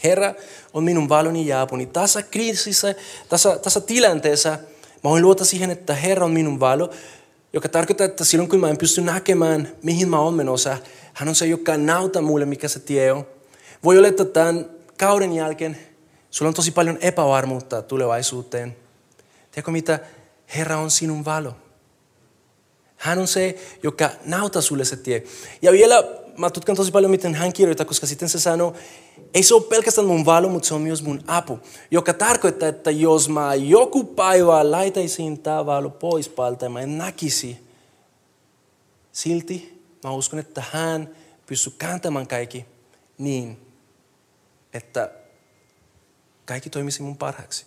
Herra 0.04 0.34
on 0.72 0.84
minun 0.84 1.08
valoni 1.08 1.46
ja 1.46 1.62
apuni. 1.62 1.86
Tässä 1.86 2.22
kriisissä, 2.22 2.94
tässä, 3.28 3.58
tässä 3.58 3.80
tilanteessa, 3.80 4.50
mä 5.04 5.10
voin 5.10 5.22
luota 5.22 5.44
siihen, 5.44 5.70
että 5.70 5.94
Herra 5.94 6.24
on 6.24 6.32
minun 6.32 6.60
valo, 6.60 6.90
joka 7.52 7.68
tarkoittaa, 7.68 8.04
että 8.04 8.24
silloin 8.24 8.50
kun 8.50 8.60
mä 8.60 8.70
en 8.70 8.78
pysty 8.78 9.00
näkemään, 9.00 9.68
mihin 9.82 10.08
mä 10.08 10.20
oon 10.20 10.34
menossa, 10.34 10.76
hän 11.14 11.28
on 11.28 11.34
se, 11.34 11.46
joka 11.46 11.76
näyttää 11.76 12.22
mulle, 12.22 12.44
mikä 12.44 12.68
se 12.68 12.78
tie 12.78 13.12
on. 13.12 13.26
Voi 13.84 13.98
olla, 13.98 14.08
että 14.08 14.24
tämän 14.24 14.66
kauden 14.96 15.32
jälkeen 15.32 15.76
Sulla 16.30 16.48
on 16.48 16.54
tosi 16.54 16.70
paljon 16.70 16.98
epävarmuutta 17.00 17.82
tulevaisuuteen. 17.82 18.76
Tiedätkö 19.50 19.70
mitä? 19.70 19.98
Herra 20.56 20.78
on 20.78 20.90
sinun 20.90 21.24
valo. 21.24 21.56
Hän 22.96 23.18
on 23.18 23.26
se, 23.26 23.58
joka 23.82 24.10
näyttää 24.24 24.62
sulle 24.62 24.84
se 24.84 24.96
tie. 24.96 25.22
Ja 25.62 25.72
vielä 25.72 26.04
mä 26.36 26.50
tutkan 26.50 26.76
tosi 26.76 26.92
paljon, 26.92 27.10
miten 27.10 27.34
hän 27.34 27.52
kirjoittaa, 27.52 27.86
koska 27.86 28.06
sitten 28.06 28.28
se 28.28 28.40
sanoo, 28.40 28.74
ei 29.34 29.42
se 29.42 29.54
ole 29.54 29.62
pelkästään 29.62 30.06
mun 30.06 30.24
valo, 30.24 30.48
mutta 30.48 30.68
se 30.68 30.74
on 30.74 30.80
myös 30.80 31.02
mun 31.02 31.22
apu. 31.26 31.58
Joka 31.90 32.12
tarkoittaa, 32.14 32.68
että 32.68 32.90
jos 32.90 33.28
mä 33.28 33.54
joku 33.54 34.04
päivä 34.04 34.70
laitaisin 34.70 35.38
tämä 35.38 35.66
valo 35.66 35.90
pois 35.90 36.28
päältä 36.28 36.68
mä 36.68 36.80
en 36.80 36.98
näkisi, 36.98 37.58
silti 39.12 39.82
mä 40.04 40.10
uskon, 40.10 40.38
että 40.38 40.64
hän 40.70 41.10
pystyy 41.46 41.72
kääntämään 41.78 42.26
kaikki 42.26 42.66
niin, 43.18 43.60
että 44.72 45.10
kaikki 46.44 46.70
toimisi 46.70 47.02
mun 47.02 47.16
parhaaksi. 47.16 47.66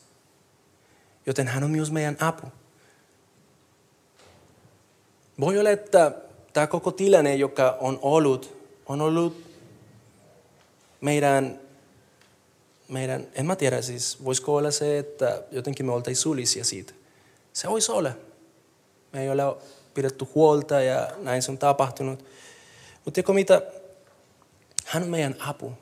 Joten 1.26 1.48
hän 1.48 1.64
on 1.64 1.72
myös 1.72 1.92
meidän 1.92 2.18
apu. 2.20 2.48
Voi 5.40 5.60
olla, 5.60 5.70
että 5.70 6.12
tämä 6.54 6.68
koko 6.68 6.92
tilanne, 6.92 7.36
joka 7.36 7.78
on 7.80 8.00
ollut, 8.02 8.58
on 8.86 9.02
ollut 9.02 9.51
meidän, 11.02 11.60
meidän, 12.88 13.28
en 13.34 13.46
mä 13.46 13.56
tiedä 13.56 13.82
siis, 13.82 14.26
voisiko 14.26 14.56
olla 14.56 14.72
se, 14.72 15.00
että 15.00 15.44
jotenkin 15.52 15.86
me 15.86 15.92
oltaisiin 15.92 16.22
sulisia 16.22 16.64
siitä. 16.64 16.94
Se 17.54 17.70
voisi 17.70 17.92
olla. 17.92 18.12
Me 19.14 19.22
ei 19.22 19.30
ole 19.30 19.44
pidetty 19.94 20.28
huolta 20.36 20.82
ja 20.82 21.08
näin 21.18 21.42
se 21.42 21.52
on 21.52 21.58
tapahtunut. 21.58 22.26
Mutta 23.06 23.12
tiedätkö 23.12 23.34
mitä? 23.34 23.62
Hän 24.86 25.04
on 25.04 25.10
meidän 25.10 25.36
apu. 25.40 25.74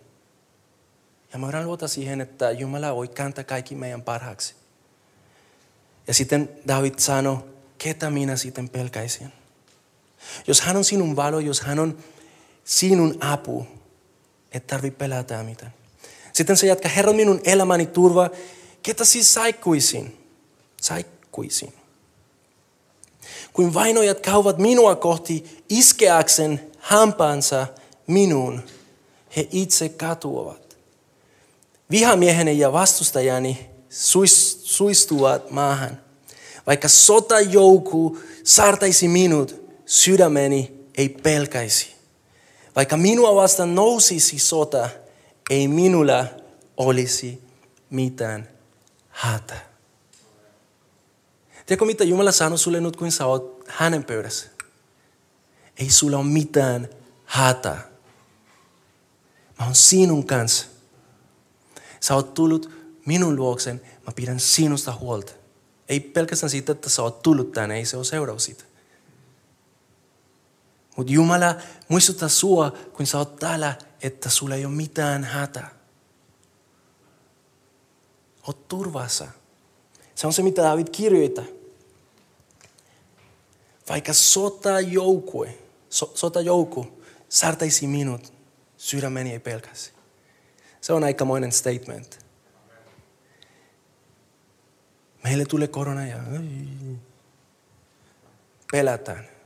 Ja 1.33 1.39
me 1.39 1.45
voidaan 1.45 1.65
luota 1.65 1.87
siihen, 1.87 2.21
että 2.21 2.51
Jumala 2.51 2.95
voi 2.95 3.07
kääntää 3.07 3.43
kaikki 3.43 3.75
meidän 3.75 4.01
parhaaksi. 4.01 4.55
Ja 6.07 6.13
sitten 6.13 6.49
David 6.67 6.93
sanoi, 6.97 7.37
ketä 7.77 8.09
minä 8.09 8.35
sitten 8.35 8.69
pelkäisin. 8.69 9.33
Jos 10.47 10.61
hän 10.61 10.77
on 10.77 10.83
sinun 10.83 11.15
valo, 11.15 11.39
jos 11.39 11.61
hän 11.61 11.79
on 11.79 11.97
sinun 12.63 13.17
apu, 13.19 13.67
et 14.51 14.67
tarvi 14.67 14.91
pelätä 14.91 15.43
mitään. 15.43 15.73
Sitten 16.33 16.57
se 16.57 16.67
jatkaa, 16.67 16.91
Herra 16.91 17.13
minun 17.13 17.41
elämäni 17.43 17.85
turva, 17.85 18.29
ketä 18.83 19.05
siis 19.05 19.33
saikkuisin? 19.33 20.17
Saikkuisin. 20.81 21.73
Kun 23.53 23.73
vainojat 23.73 24.19
kauvat 24.19 24.57
minua 24.57 24.95
kohti 24.95 25.63
iskeäksen 25.69 26.71
hampaansa 26.79 27.67
minuun, 28.07 28.63
he 29.35 29.47
itse 29.51 29.89
katuovat. 29.89 30.77
Vihamieheni 31.91 32.59
ja 32.59 32.73
vastustajani 32.73 33.69
suistuvat 34.63 35.51
maahan. 35.51 36.01
Vaikka 36.67 36.87
sotajouku 36.87 38.19
saartaisi 38.43 39.07
minut, 39.07 39.61
sydämeni 39.85 40.71
ei 40.97 41.09
pelkäisi. 41.09 41.98
Vaikka 42.75 42.97
minua 42.97 43.35
vastaan 43.35 43.75
nousisi 43.75 44.39
sota, 44.39 44.89
ei 45.49 45.67
minulla 45.67 46.25
olisi 46.77 47.43
mitään 47.89 48.49
hätä. 49.09 49.57
Tiedätkö 51.65 51.85
mitä 51.85 52.03
Jumala 52.03 52.31
sanoi 52.31 52.57
sulle 52.57 52.81
nyt, 52.81 52.95
kun 52.95 53.11
sä 53.11 53.25
oot 53.25 53.63
hänen 53.67 54.03
pöydässä? 54.03 54.47
Ei 55.77 55.89
sulla 55.89 56.17
ole 56.17 56.25
mitään 56.25 56.89
hätää. 57.25 57.87
Mä 59.59 59.65
oon 59.65 59.75
sinun 59.75 60.27
kanssa. 60.27 60.65
Sä 61.99 62.15
oot 62.15 62.33
tullut 62.33 62.71
minun 63.05 63.35
luoksen, 63.35 63.81
mä 64.07 64.13
pidän 64.15 64.39
sinusta 64.39 64.93
huolta. 64.99 65.31
Ei 65.89 65.99
pelkästään 65.99 66.49
siitä, 66.49 66.71
että 66.71 66.89
sä 66.89 67.01
oot 67.01 67.21
tullut 67.21 67.51
tänne, 67.51 67.77
ei 67.77 67.85
se 67.85 67.97
ole 67.97 68.05
seuraus 68.05 68.43
siitä. 68.45 68.63
Mutta 70.99 71.13
Jumala 71.13 71.55
muistuttaa 71.87 72.29
sua, 72.29 72.71
kun 72.71 73.07
sä 73.07 73.17
oot 73.17 73.35
täällä, 73.35 73.75
että 74.01 74.29
sulla 74.29 74.55
ei 74.55 74.65
ole 74.65 74.73
mitään 74.73 75.23
hätää. 75.23 75.69
Oot 78.47 78.67
turvassa. 78.67 79.27
Se 80.15 80.27
on 80.27 80.33
se, 80.33 80.43
mitä 80.43 80.61
David 80.61 80.87
kirjoittaa. 80.91 81.43
Vaikka 83.89 84.13
sotajoukue, 84.13 85.57
so, 85.89 86.11
sotajoukku 86.15 87.03
sartaisi 87.29 87.87
minut, 87.87 88.33
sydämeni 88.77 89.31
ei 89.31 89.39
pelkäsi. 89.39 89.91
Se 90.81 90.93
on 90.93 91.03
aikamoinen 91.03 91.51
statement. 91.51 92.25
Meille 95.23 95.45
tulee 95.45 95.67
korona 95.67 96.07
ja 96.07 96.17
pelätään. 98.71 99.38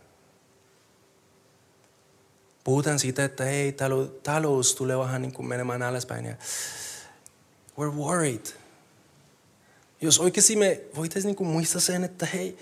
Puhutaan 2.63 2.99
siitä, 2.99 3.23
että 3.23 3.43
hei, 3.43 3.75
talous 4.23 4.75
tulee 4.75 4.97
vähän 4.97 5.21
niin 5.21 5.33
kuin 5.33 5.45
menemään 5.45 5.83
alaspäin 5.83 6.25
ja 6.25 6.35
we're 7.79 7.95
worried. 7.95 8.45
Jos 10.01 10.19
oikeasti 10.19 10.55
me 10.55 10.81
voitaisiin 10.95 11.29
niin 11.29 11.35
kuin 11.35 11.49
muistaa 11.49 11.81
sen, 11.81 12.03
että 12.03 12.25
hei, 12.25 12.57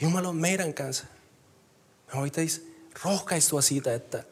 Jumala 0.00 0.28
on 0.28 0.36
meidän 0.36 0.74
kanssa. 0.74 1.04
Me 2.06 2.20
voitaisiin 2.20 2.74
rohkaistua 3.04 3.62
siitä, 3.62 3.94
että 3.94 4.24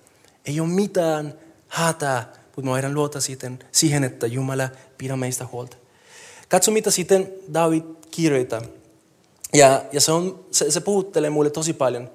ei 0.44 0.60
ole 0.60 0.68
mitään 0.68 1.34
hätää, 1.68 2.32
mutta 2.46 2.62
me 2.62 2.70
voidaan 2.70 2.94
luota 2.94 3.18
siihen, 3.72 4.04
että 4.04 4.26
Jumala 4.26 4.68
pidä 4.98 5.16
meistä 5.16 5.46
huolta. 5.52 5.76
Katso, 6.48 6.70
mitä 6.70 6.90
sitten 6.90 7.32
David 7.54 7.82
kirjoittaa. 8.10 8.62
Ja, 9.52 9.84
ja 9.92 10.00
se, 10.00 10.12
on, 10.12 10.44
se, 10.50 10.70
se 10.70 10.80
puhuttelee 10.80 11.30
mulle 11.30 11.50
tosi 11.50 11.72
paljon, 11.72 12.10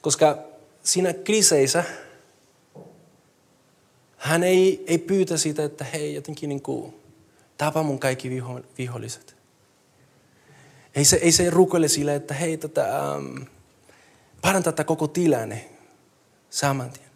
koska 0.00 0.53
siinä 0.84 1.12
kriseissä 1.12 1.84
hän 4.16 4.42
ei, 4.42 4.84
ei 4.86 4.98
pyytä 4.98 5.36
sitä, 5.36 5.64
että 5.64 5.84
hei, 5.84 6.14
jotenkin 6.14 6.48
niin 6.48 6.62
kuin, 6.62 6.94
tapa 7.58 7.82
mun 7.82 7.98
kaikki 7.98 8.30
viho, 8.30 8.60
viholliset. 8.78 9.36
Ei 10.94 11.04
se, 11.04 11.16
ei 11.16 11.32
se 11.32 11.50
rukoile 11.50 11.88
sille, 11.88 12.14
että 12.14 12.34
hei, 12.34 12.56
tätä, 12.56 13.16
um, 13.16 13.46
parantaa 14.42 14.72
tätä 14.72 14.84
koko 14.84 15.08
tilanne 15.08 15.70
saman 16.50 16.90
tien. 16.90 17.10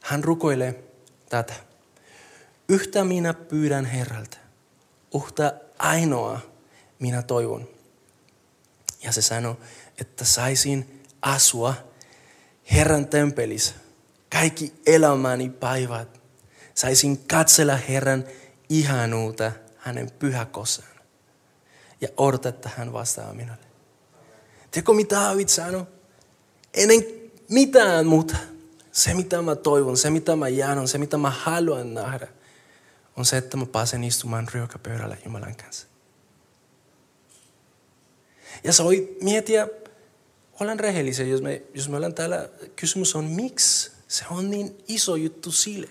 Hän 0.00 0.24
rukoilee 0.24 0.84
tätä. 1.28 1.54
Yhtä 2.68 3.04
minä 3.04 3.34
pyydän 3.34 3.84
Herralta. 3.84 4.36
Uhta 5.14 5.52
ainoa 5.78 6.40
minä 6.98 7.22
toivon. 7.22 7.68
Ja 9.02 9.12
se 9.12 9.22
sanoi, 9.22 9.56
että 9.98 10.24
saisin 10.24 11.02
asua 11.22 11.74
Herran 12.72 13.06
tempelissä 13.06 13.74
kaikki 14.32 14.72
elämäni 14.86 15.50
päivät. 15.50 16.20
Saisin 16.74 17.18
katsella 17.18 17.76
Herran 17.76 18.24
ihanuutta 18.68 19.52
hänen 19.76 20.10
pyhäkossaan. 20.10 20.88
Ja 22.00 22.08
odottaa, 22.16 22.48
että 22.48 22.70
hän 22.76 22.92
vastaa 22.92 23.32
minulle. 23.32 23.58
Tiedätkö 24.70 24.92
mitä 24.92 25.16
David 25.16 25.48
sanoi? 25.48 25.86
Ennen 26.74 27.04
mitään 27.48 28.06
muuta. 28.06 28.36
Se 28.92 29.14
mitä 29.14 29.42
mä 29.42 29.56
toivon, 29.56 29.96
se 29.96 30.10
mitä 30.10 30.36
mä 30.36 30.48
jään, 30.48 30.88
se 30.88 30.98
mitä 30.98 31.16
mä 31.16 31.30
haluan 31.30 31.94
nähdä, 31.94 32.28
on 33.16 33.24
se, 33.24 33.36
että 33.36 33.56
mä 33.56 33.66
pääsen 33.66 34.04
istumaan 34.04 34.48
ryökäpöydällä 34.54 35.16
Jumalan 35.24 35.56
kanssa. 35.56 35.86
Ja 38.64 38.72
sä 38.72 38.84
voit 38.84 39.22
miettiä 39.22 39.68
olen 40.60 40.80
rehellisiä, 40.80 41.26
jos 41.26 41.42
me, 41.42 41.62
jos 41.74 41.88
me 41.88 41.96
ollaan 41.96 42.14
täällä, 42.14 42.48
kysymys 42.76 43.14
on 43.14 43.24
miksi 43.24 43.90
se 44.08 44.24
on 44.30 44.50
niin 44.50 44.76
iso 44.88 45.16
juttu 45.16 45.52
sille? 45.52 45.88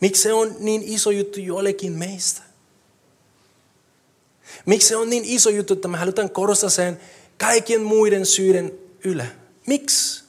Miksi 0.00 0.22
se 0.22 0.32
on 0.32 0.56
niin 0.58 0.82
iso 0.82 1.10
juttu 1.10 1.40
jollekin 1.40 1.92
meistä? 1.92 2.42
Miksi 4.66 4.88
se 4.88 4.96
on 4.96 5.10
niin 5.10 5.24
iso 5.24 5.50
juttu, 5.50 5.74
että 5.74 5.88
me 5.88 5.98
halutaan 5.98 6.30
korostaa 6.30 6.70
sen 6.70 7.00
kaikkien 7.38 7.82
muiden 7.82 8.26
syiden 8.26 8.72
ylä? 9.04 9.26
Miksi? 9.66 10.24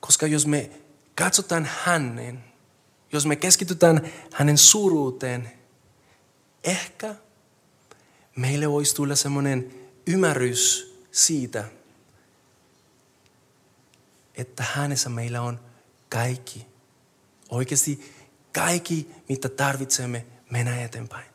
Koska 0.00 0.26
jos 0.26 0.46
me 0.46 0.70
katsotaan 1.14 1.68
hänen, 1.84 2.44
jos 3.12 3.26
me 3.26 3.36
keskitytään 3.36 4.12
hänen 4.32 4.58
suruuteen, 4.58 5.52
ehkä 6.64 7.14
meille 8.36 8.70
voisi 8.70 8.94
tulla 8.94 9.16
semmoinen 9.16 9.74
ymmärrys 10.06 10.94
siitä, 11.10 11.64
että 14.34 14.64
hänessä 14.72 15.08
meillä 15.08 15.42
on 15.42 15.60
kaikki. 16.08 16.66
Oikeasti 17.48 18.12
kaikki, 18.52 19.10
mitä 19.28 19.48
tarvitsemme 19.48 20.26
mennä 20.50 20.84
eteenpäin. 20.84 21.26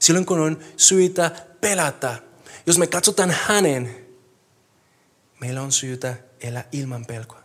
Silloin 0.00 0.26
kun 0.26 0.40
on 0.40 0.58
syytä 0.76 1.30
pelätä, 1.60 2.16
jos 2.66 2.78
me 2.78 2.86
katsotaan 2.86 3.30
hänen, 3.30 4.06
meillä 5.40 5.62
on 5.62 5.72
syytä 5.72 6.16
elää 6.40 6.64
ilman 6.72 7.06
pelkoa. 7.06 7.40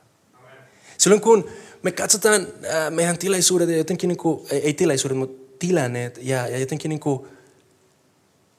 Silloin 0.98 1.22
kun 1.22 1.50
me 1.84 1.92
katsotaan 1.92 2.42
äh, 2.42 2.92
meidän 2.92 3.18
tilaisuudet 3.18 3.70
ja 3.70 3.78
jotenkin, 3.78 4.08
niin 4.08 4.18
kuin, 4.18 4.48
ei, 4.50 4.74
tilaisuudet, 4.74 5.18
mutta 5.18 5.56
tilanneet 5.60 6.20
ja, 6.22 6.48
ja 6.48 6.58
jotenkin 6.60 6.90
niin 6.90 7.00
kuin, 7.00 7.28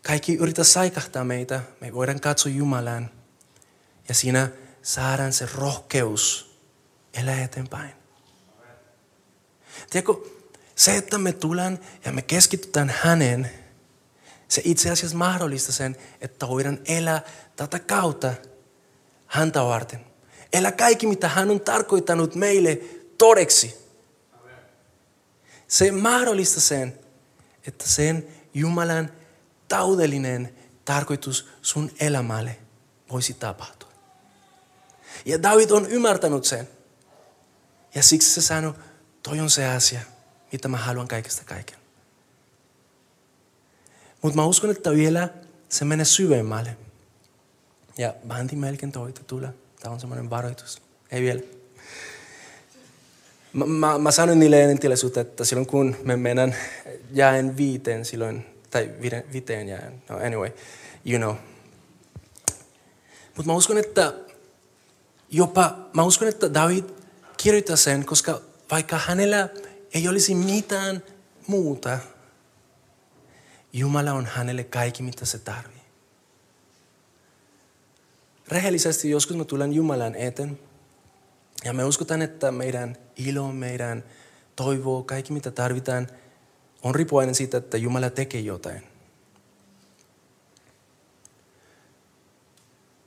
kaikki 0.03 0.35
yrittää 0.35 0.65
saikahtaa 0.65 1.25
meitä. 1.25 1.61
Me 1.81 1.95
voidaan 1.95 2.21
katsoa 2.21 2.53
Jumalaan 2.53 3.11
ja 4.09 4.15
siinä 4.15 4.49
saadaan 4.83 5.33
se 5.33 5.49
rohkeus 5.55 6.57
elää 7.15 7.45
eteenpäin. 7.45 7.91
Tiedätkö, 9.91 10.15
se, 10.75 10.97
että 10.97 11.19
me 11.19 11.33
tullaan 11.33 11.79
ja 12.05 12.12
me 12.12 12.23
keskitytään 12.23 12.95
häneen, 13.03 13.51
se 14.49 14.62
itse 14.65 14.91
asiassa 14.91 15.17
mahdollistaa 15.17 15.73
sen, 15.73 15.97
että 16.21 16.49
voidaan 16.49 16.79
elää 16.85 17.23
tätä 17.57 17.79
kautta 17.79 18.35
häntä 19.27 19.65
varten. 19.65 20.01
Elää 20.53 20.73
kaikki, 20.73 21.07
mitä 21.07 21.29
hän 21.29 21.51
on 21.51 21.61
tarkoittanut 21.61 22.35
meille 22.35 22.81
todeksi. 23.19 23.83
Se 25.69 25.93
mahdollistaa 25.93 26.61
sen, 26.61 26.99
että 27.67 27.88
sen 27.88 28.27
Jumalan 28.55 29.12
taudellinen 29.73 30.55
tarkoitus 30.85 31.49
sun 31.63 31.91
elämälle 32.01 32.57
voisi 33.11 33.35
tapahtua. 33.35 33.89
Ja 35.25 35.43
David 35.43 35.71
on 35.71 35.87
ymmärtänyt 35.87 36.45
sen. 36.45 36.69
Ja 37.95 38.03
siksi 38.03 38.31
se 38.31 38.43
sanoi, 38.43 38.75
toi 39.23 39.41
on 39.41 39.51
se 39.51 39.67
asia, 39.67 40.01
mitä 40.53 40.69
mä 40.69 40.77
haluan 40.77 41.09
kaikesta 41.09 41.43
kaiken. 41.45 41.79
Mutta 44.23 44.37
mä 44.37 44.47
uskon, 44.47 44.71
että 44.71 44.91
vielä 44.91 45.29
se 45.69 45.85
menee 45.85 46.05
syvemmälle. 46.05 46.77
Ja 47.99 48.15
bändi 48.29 48.57
melkein 48.57 48.93
toita 48.93 49.25
tulee. 49.25 49.55
Tämä 49.81 49.93
on 49.93 50.01
semmoinen 50.01 50.31
varoitus. 50.31 50.83
Ei 51.11 51.23
vielä. 51.23 51.41
Mä, 53.53 53.67
mä, 53.67 53.99
mä 53.99 54.11
sanoin 54.11 54.39
niille 54.39 54.63
ennen 54.63 54.79
tilaisuutta, 54.79 55.21
että 55.21 55.45
silloin 55.45 55.67
kun 55.67 55.97
me 56.03 56.17
mennään 56.17 56.57
jään 57.13 57.57
viiteen 57.57 58.05
silloin, 58.05 58.52
tai 58.73 58.91
viteen 59.33 59.69
jään, 59.69 60.03
no 60.09 60.17
anyway, 60.17 60.51
you 61.07 61.19
know. 61.19 61.37
Mutta 63.37 63.47
mä 63.47 63.53
uskon, 63.53 63.79
että 63.79 64.15
jopa, 65.31 65.79
mä 65.93 66.03
uskon, 66.03 66.29
että 66.29 66.55
David 66.55 66.85
kirjoittaa 67.37 67.77
sen, 67.77 68.07
koska 68.07 68.41
vaikka 68.71 68.99
hänellä 68.99 69.49
ei 69.95 70.09
olisi 70.09 70.35
mitään 70.35 71.03
muuta, 71.47 71.99
Jumala 73.73 74.13
on 74.13 74.27
hänelle 74.27 74.65
kaikki, 74.65 75.03
mitä 75.03 75.25
se 75.25 75.39
tarvii. 75.39 75.83
Rehellisesti 78.49 79.11
joskus 79.11 79.37
me 79.37 79.45
tulen 79.45 79.73
Jumalan 79.73 80.15
eteen 80.15 80.59
ja 81.65 81.73
me 81.73 81.85
uskotaan, 81.85 82.23
että 82.23 82.53
meidän 82.53 82.97
ilo, 83.17 83.53
meidän 83.53 84.05
toivo, 84.57 85.03
kaikki 85.03 85.33
mitä 85.33 85.51
tarvitaan, 85.51 86.09
on 86.83 86.95
riippuvainen 86.95 87.35
siitä, 87.35 87.57
että 87.57 87.77
Jumala 87.77 88.11
tekee 88.11 88.40
jotain. 88.40 88.83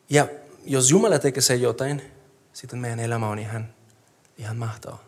Ja 0.09 0.27
jos 0.65 0.91
Jumala 0.91 1.19
tekee 1.19 1.41
se 1.41 1.55
jotain, 1.55 2.01
sitten 2.53 2.79
meidän 2.79 2.99
elämä 2.99 3.29
on 3.29 3.39
ihan, 3.39 3.73
ihan 4.38 4.57
mahtavaa. 4.57 5.03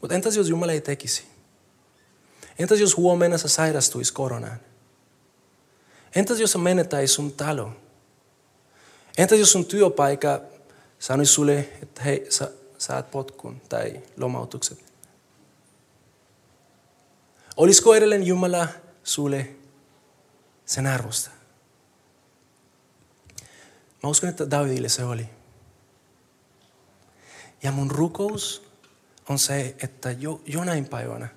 Mutta 0.00 0.14
entäs 0.14 0.36
jos 0.36 0.48
Jumala 0.48 0.72
ei 0.72 0.80
tekisi? 0.80 1.24
Entäs 2.58 2.80
jos 2.80 2.96
huomenna 2.96 3.38
sä 3.38 3.48
sairastuisi 3.48 4.12
koronaan? 4.12 4.60
Entäs 6.14 6.40
jos 6.40 6.52
sä 6.52 6.58
menettäisi 6.58 7.14
sun 7.14 7.32
talo? 7.32 7.72
Entäs 9.18 9.38
jos 9.38 9.52
sun 9.52 9.64
työpaikka 9.64 10.40
sanoisi 10.98 11.32
sulle, 11.32 11.58
että 11.82 12.02
hei, 12.02 12.26
sä 12.28 12.50
saat 12.78 13.10
potkun 13.10 13.60
tai 13.68 14.02
lomautukset? 14.16 14.83
Olisiko 17.56 17.94
edelleen 17.94 18.26
Jumala 18.26 18.68
sulle 19.04 19.48
sen 20.66 20.86
arvosta? 20.86 21.30
Mä 24.02 24.10
uskon, 24.10 24.30
että 24.30 24.50
Davidille 24.50 24.88
se 24.88 25.04
oli. 25.04 25.28
Ja 27.62 27.72
mun 27.72 27.90
rukous 27.90 28.68
on 29.28 29.38
se, 29.38 29.74
että 29.82 30.10
jo, 30.10 30.40
jonain 30.46 30.84
päivänä 30.84 31.28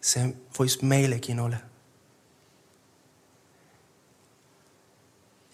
se 0.00 0.34
voisi 0.58 0.84
meillekin 0.84 1.40
olla. 1.40 1.56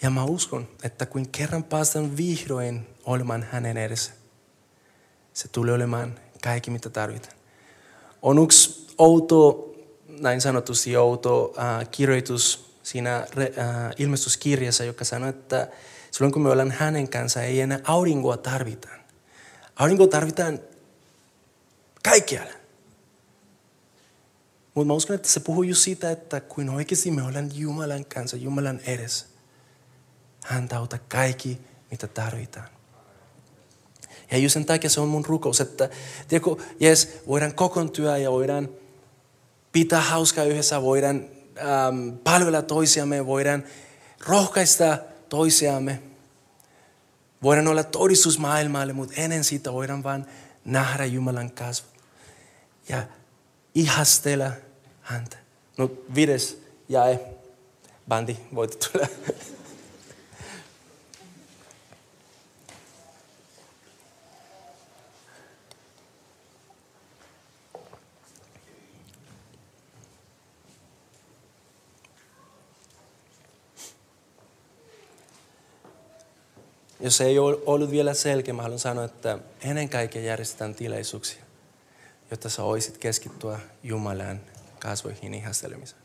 Ja 0.02 0.10
mä 0.10 0.24
uskon, 0.24 0.68
että 0.82 1.06
kun 1.06 1.28
kerran 1.28 1.64
päästään 1.64 2.16
vihdoin 2.16 2.86
olemaan 3.04 3.42
hänen 3.42 3.76
edessä, 3.76 4.12
se 5.32 5.48
tulee 5.48 5.74
olemaan 5.74 6.18
kaikki, 6.42 6.70
mitä 6.70 6.90
tarvitaan. 6.90 7.36
On 8.22 8.42
yksi 8.42 8.86
outo, 8.98 9.69
näin 10.20 10.40
sanotusti 10.40 10.96
outo 10.96 11.54
äh, 11.58 11.88
kirjoitus 11.90 12.74
siinä 12.82 13.16
äh, 13.16 13.26
ilmestyskirjassa, 13.98 14.84
joka 14.84 15.04
sanoo, 15.04 15.28
että 15.28 15.68
silloin 16.10 16.32
kun 16.32 16.42
me 16.42 16.50
ollaan 16.50 16.70
hänen 16.70 17.08
kanssa, 17.08 17.42
ei 17.42 17.60
enää 17.60 17.80
aurinkoa 17.84 18.36
tarvitaan. 18.36 19.00
Aurinko 19.76 20.06
tarvitaan 20.06 20.60
kaikkialla. 22.04 22.52
Mutta 24.74 24.86
mä 24.86 24.92
uskon, 24.92 25.16
että 25.16 25.28
se 25.28 25.40
puhuu 25.40 25.62
just 25.62 25.82
siitä, 25.82 26.10
että 26.10 26.40
kun 26.40 26.68
oikeasti 26.68 27.10
me 27.10 27.22
ollaan 27.22 27.50
Jumalan 27.54 28.04
kanssa, 28.04 28.36
Jumalan 28.36 28.80
edessä, 28.86 29.26
hän 30.44 30.68
tauta 30.68 30.98
kaikki, 31.08 31.60
mitä 31.90 32.06
tarvitaan. 32.06 32.68
Ja 34.30 34.38
just 34.38 34.52
sen 34.52 34.64
takia 34.64 34.90
se 34.90 35.00
on 35.00 35.08
mun 35.08 35.24
rukous, 35.24 35.60
että 35.60 35.88
tiedätkö, 36.28 36.50
yes, 36.82 37.08
voidaan 37.26 37.54
kokoontua 37.54 38.18
ja 38.18 38.30
voidaan 38.30 38.68
pitää 39.72 40.00
hauskaa 40.00 40.44
yhdessä, 40.44 40.82
voidaan 40.82 41.24
ähm, 41.58 42.10
palvella 42.24 42.62
toisiamme, 42.62 43.26
voidaan 43.26 43.64
rohkaista 44.26 44.98
toisiamme. 45.28 46.02
Voidaan 47.42 47.68
olla 47.68 47.84
todistus 47.84 48.38
maailmalle, 48.38 48.92
mutta 48.92 49.14
ennen 49.16 49.44
sitä 49.44 49.72
voidaan 49.72 50.02
vain 50.02 50.26
nähdä 50.64 51.04
Jumalan 51.04 51.50
kasvot. 51.50 51.90
Ja 52.88 53.02
ihastella 53.74 54.50
häntä. 55.00 55.36
No 55.78 55.90
viides 56.14 56.62
jae. 56.88 57.20
Bandi, 58.08 58.36
voit 58.54 58.78
tulla. 58.78 59.06
Jos 77.00 77.20
ei 77.20 77.38
ole 77.38 77.58
ollut 77.66 77.90
vielä 77.90 78.14
selkeä, 78.14 78.54
mä 78.54 78.62
haluan 78.62 78.78
sanoa, 78.78 79.04
että 79.04 79.38
ennen 79.60 79.88
kaikkea 79.88 80.22
järjestetään 80.22 80.74
tilaisuuksia, 80.74 81.42
jotta 82.30 82.48
sä 82.48 82.62
oisit 82.62 82.98
keskittyä 82.98 83.60
Jumalan 83.82 84.40
kasvoihin 84.78 85.34
ihastelemiseen. 85.34 86.02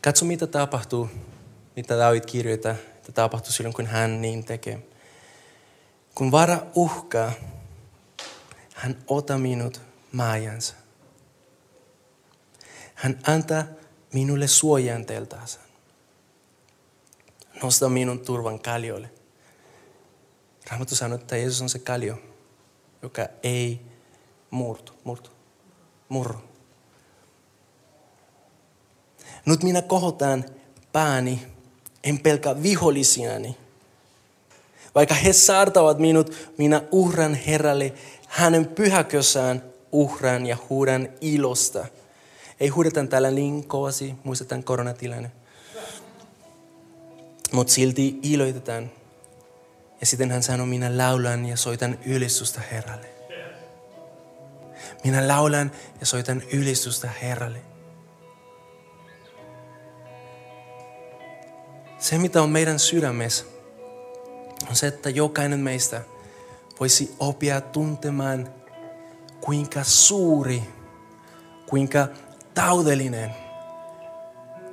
Katso, 0.00 0.24
mitä 0.24 0.46
tapahtuu, 0.46 1.08
mitä 1.76 1.98
David 1.98 2.24
kirjoittaa, 2.26 2.72
että 2.72 3.12
tapahtuu 3.12 3.52
silloin, 3.52 3.74
kun 3.74 3.86
hän 3.86 4.22
niin 4.22 4.44
tekee. 4.44 4.82
Kun 6.14 6.32
vara 6.32 6.58
uhkaa, 6.74 7.32
hän 8.74 9.04
ota 9.08 9.38
minut 9.38 9.80
maajansa. 10.12 10.74
Hän 12.94 13.18
antaa 13.26 13.64
minulle 14.12 14.46
suojanteeltaansa 14.46 15.65
nosta 17.62 17.88
minun 17.88 18.20
turvan 18.20 18.58
kaljoille. 18.58 19.10
Raamattu 20.70 20.96
sanoo, 20.96 21.18
että 21.18 21.36
Jeesus 21.36 21.62
on 21.62 21.68
se 21.68 21.78
kaljo, 21.78 22.18
joka 23.02 23.26
ei 23.42 23.80
murtu, 24.50 24.92
murtu, 25.04 25.30
murru. 26.08 26.38
Nyt 29.46 29.62
minä 29.62 29.82
kohotan 29.82 30.44
pääni, 30.92 31.46
en 32.04 32.18
pelkä 32.18 32.62
vihollisiani. 32.62 33.56
Vaikka 34.94 35.14
he 35.14 35.32
saartavat 35.32 35.98
minut, 35.98 36.52
minä 36.58 36.82
uhran 36.90 37.34
Herralle 37.34 37.92
hänen 38.28 38.66
pyhäkössään 38.66 39.62
uhran 39.92 40.46
ja 40.46 40.56
huudan 40.70 41.08
ilosta. 41.20 41.86
Ei 42.60 42.68
huudeta 42.68 43.06
täällä 43.06 43.30
niin 43.30 43.68
kovasti, 43.68 44.14
muistetaan 44.24 44.64
koronatilanne 44.64 45.30
mutta 47.52 47.72
silti 47.72 48.18
iloitetaan. 48.22 48.90
Ja 50.00 50.06
sitten 50.06 50.30
hän 50.30 50.42
sanoi, 50.42 50.66
minä 50.66 50.98
laulan 50.98 51.46
ja 51.46 51.56
soitan 51.56 51.98
ylistystä 52.06 52.60
Herralle. 52.60 53.06
Minä 55.04 55.28
laulan 55.28 55.70
ja 56.00 56.06
soitan 56.06 56.42
ylistystä 56.52 57.10
Herralle. 57.22 57.58
Se, 61.98 62.18
mitä 62.18 62.42
on 62.42 62.50
meidän 62.50 62.78
sydämessä, 62.78 63.44
on 64.68 64.76
se, 64.76 64.86
että 64.86 65.10
jokainen 65.10 65.60
meistä 65.60 66.02
voisi 66.80 67.14
oppia 67.18 67.60
tuntemaan, 67.60 68.54
kuinka 69.40 69.84
suuri, 69.84 70.62
kuinka 71.68 72.08
taudellinen, 72.54 73.30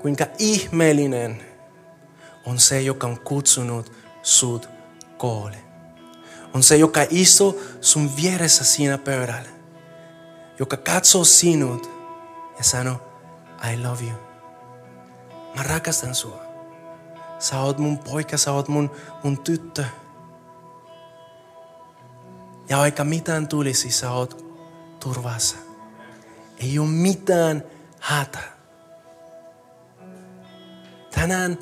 kuinka 0.01 0.25
ihmeellinen 0.37 1.52
on 2.45 2.59
se, 2.59 2.81
joka 2.81 3.07
on 3.07 3.19
kutsunut 3.19 3.91
sut 4.21 4.69
koolle. 5.17 5.57
On 6.53 6.63
se, 6.63 6.77
joka 6.77 6.99
istuu 7.09 7.61
sun 7.81 8.15
vieressä 8.15 8.63
siinä 8.63 8.97
pöydällä, 8.97 9.49
joka 10.59 10.77
katsoo 10.77 11.23
sinut 11.23 11.89
ja 12.57 12.63
sanoo, 12.63 13.13
I 13.73 13.83
love 13.83 14.03
you. 14.03 14.17
Mä 15.55 15.63
rakastan 15.63 16.15
sua. 16.15 16.43
Sä 17.39 17.59
oot 17.59 17.77
mun 17.77 17.97
poika, 17.97 18.37
sä 18.37 18.51
oot 18.51 18.67
mun, 18.67 18.91
mun 19.23 19.37
tyttö. 19.37 19.85
Ja 22.69 22.77
vaikka 22.77 23.03
mitään 23.03 23.47
tulisi, 23.47 23.91
sä 23.91 24.11
oot 24.11 24.45
turvassa. 24.99 25.55
Ei 26.57 26.79
ole 26.79 26.87
mitään 26.87 27.63
hätä. 27.99 28.39
Tänään 31.11 31.57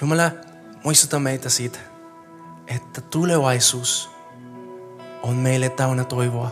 Jumala 0.00 0.30
muistuta 0.84 1.18
meitä 1.18 1.48
siitä, 1.48 1.78
että 2.66 3.00
tulevaisuus 3.00 4.10
on 5.22 5.36
meille 5.36 5.68
täynnä 5.68 6.04
toivoa. 6.04 6.50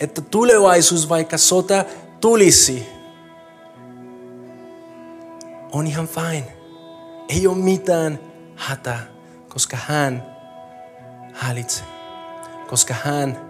Että 0.00 0.20
tulevaisuus, 0.20 1.08
vaikka 1.08 1.38
sota 1.38 1.84
tulisi, 2.20 2.86
on 5.72 5.86
ihan 5.86 6.08
fine. 6.08 6.56
Ei 7.28 7.46
ole 7.46 7.56
mitään 7.56 8.18
hätää, 8.56 9.06
koska 9.48 9.76
hän 9.86 10.36
häälitsee. 11.32 11.86
Koska 12.68 12.94
hän 13.04 13.40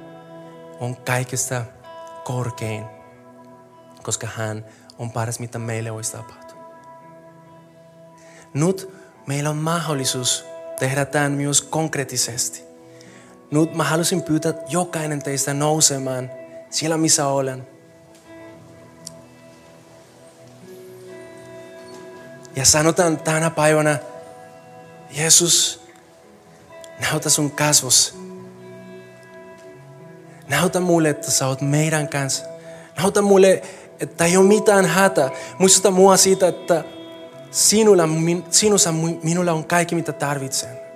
on 0.80 0.96
kaikesta 0.96 1.64
korkein. 2.24 2.84
Koska 4.02 4.28
hän 4.36 4.64
on 4.98 5.10
paras, 5.10 5.38
mitä 5.40 5.58
meille 5.58 5.90
olisi 5.90 6.12
tapahtunut. 6.12 6.45
Nyt 8.56 8.90
meillä 9.26 9.50
on 9.50 9.56
mahdollisuus 9.56 10.44
tehdä 10.78 11.04
tämän 11.04 11.32
myös 11.32 11.62
konkreettisesti. 11.62 12.62
Nyt 13.50 13.74
mä 13.74 13.84
haluaisin 13.84 14.22
pyytää 14.22 14.54
jokainen 14.68 15.22
teistä 15.22 15.54
nousemaan 15.54 16.30
siellä, 16.70 16.96
missä 16.96 17.26
olen. 17.26 17.66
Ja 22.56 22.64
sanotaan 22.64 23.18
tänä 23.18 23.50
päivänä, 23.50 23.98
Jeesus, 25.10 25.80
näytä 27.00 27.30
sun 27.30 27.50
kasvos. 27.50 28.18
Näytä 30.48 30.80
mulle, 30.80 31.08
että 31.08 31.30
sä 31.30 31.46
oot 31.46 31.60
meidän 31.60 32.08
kanssa. 32.08 32.44
Näytä 32.96 33.22
mulle, 33.22 33.62
että 34.00 34.24
ei 34.24 34.36
ole 34.36 34.46
mitään 34.46 34.86
hätä. 34.86 35.30
Muistuta 35.58 35.90
mua 35.90 36.16
siitä, 36.16 36.48
että 36.48 36.84
sinulla, 37.50 38.02
sinussa 38.50 38.92
minulla 39.22 39.52
on 39.52 39.64
kaikki, 39.64 39.94
mitä 39.94 40.12
tarvitsen. 40.12 40.86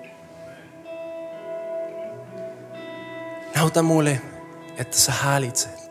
Näytä 3.55 3.83
mulle, 3.83 4.21
että 4.77 4.97
sä 4.97 5.13
häälitset. 5.13 5.91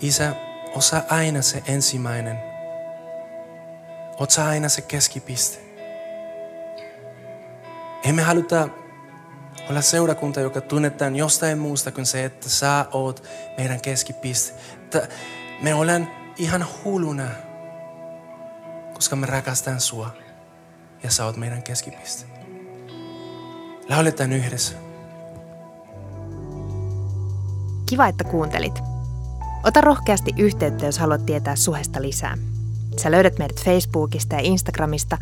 Isä, 0.00 0.34
osa 0.74 1.02
aina 1.08 1.42
se 1.42 1.62
ensimmäinen. 1.66 2.38
Osa 4.18 4.46
aina 4.46 4.68
se 4.68 4.82
keskipiste. 4.82 5.58
Emme 8.04 8.22
haluta 8.22 8.68
olla 9.70 9.82
seurakunta, 9.82 10.40
joka 10.40 10.60
tunnetaan 10.60 11.16
jostain 11.16 11.58
muusta 11.58 11.92
kuin 11.92 12.06
se, 12.06 12.24
että 12.24 12.48
sä 12.48 12.86
oot 12.92 13.28
meidän 13.58 13.80
keskipiste. 13.80 14.52
Me 15.62 15.74
olen 15.74 16.23
ihan 16.36 16.66
hulluna, 16.84 17.28
koska 18.94 19.16
me 19.16 19.26
rakastan 19.26 19.80
sua 19.80 20.10
ja 21.02 21.10
sä 21.10 21.24
oot 21.24 21.36
meidän 21.36 21.62
keskipiste. 21.62 22.26
Lauletaan 23.88 24.32
yhdessä. 24.32 24.74
Kiva, 27.86 28.06
että 28.06 28.24
kuuntelit. 28.24 28.82
Ota 29.64 29.80
rohkeasti 29.80 30.32
yhteyttä, 30.38 30.86
jos 30.86 30.98
haluat 30.98 31.26
tietää 31.26 31.56
suhesta 31.56 32.02
lisää. 32.02 32.38
Sä 32.96 33.10
löydät 33.10 33.38
meidät 33.38 33.64
Facebookista 33.64 34.34
ja 34.34 34.40
Instagramista 34.40 35.18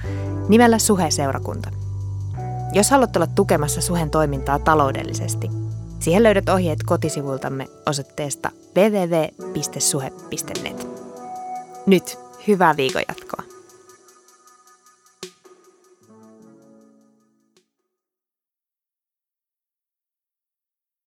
nimellä 0.49 0.79
Suhe-seurakunta. 0.79 1.71
Jos 2.73 2.91
haluat 2.91 3.17
olla 3.17 3.27
tukemassa 3.27 3.81
Suhen 3.81 4.11
toimintaa 4.11 4.59
taloudellisesti, 4.59 5.51
siihen 6.01 6.23
löydät 6.23 6.49
ohjeet 6.49 6.83
kotisivultamme 6.83 7.69
osoitteesta 7.87 8.51
www.suhe.net. 8.77 10.23
Nyt 11.87 12.18
hyvää 12.49 12.76
viikon 12.76 13.03
jatkoa. 13.09 13.51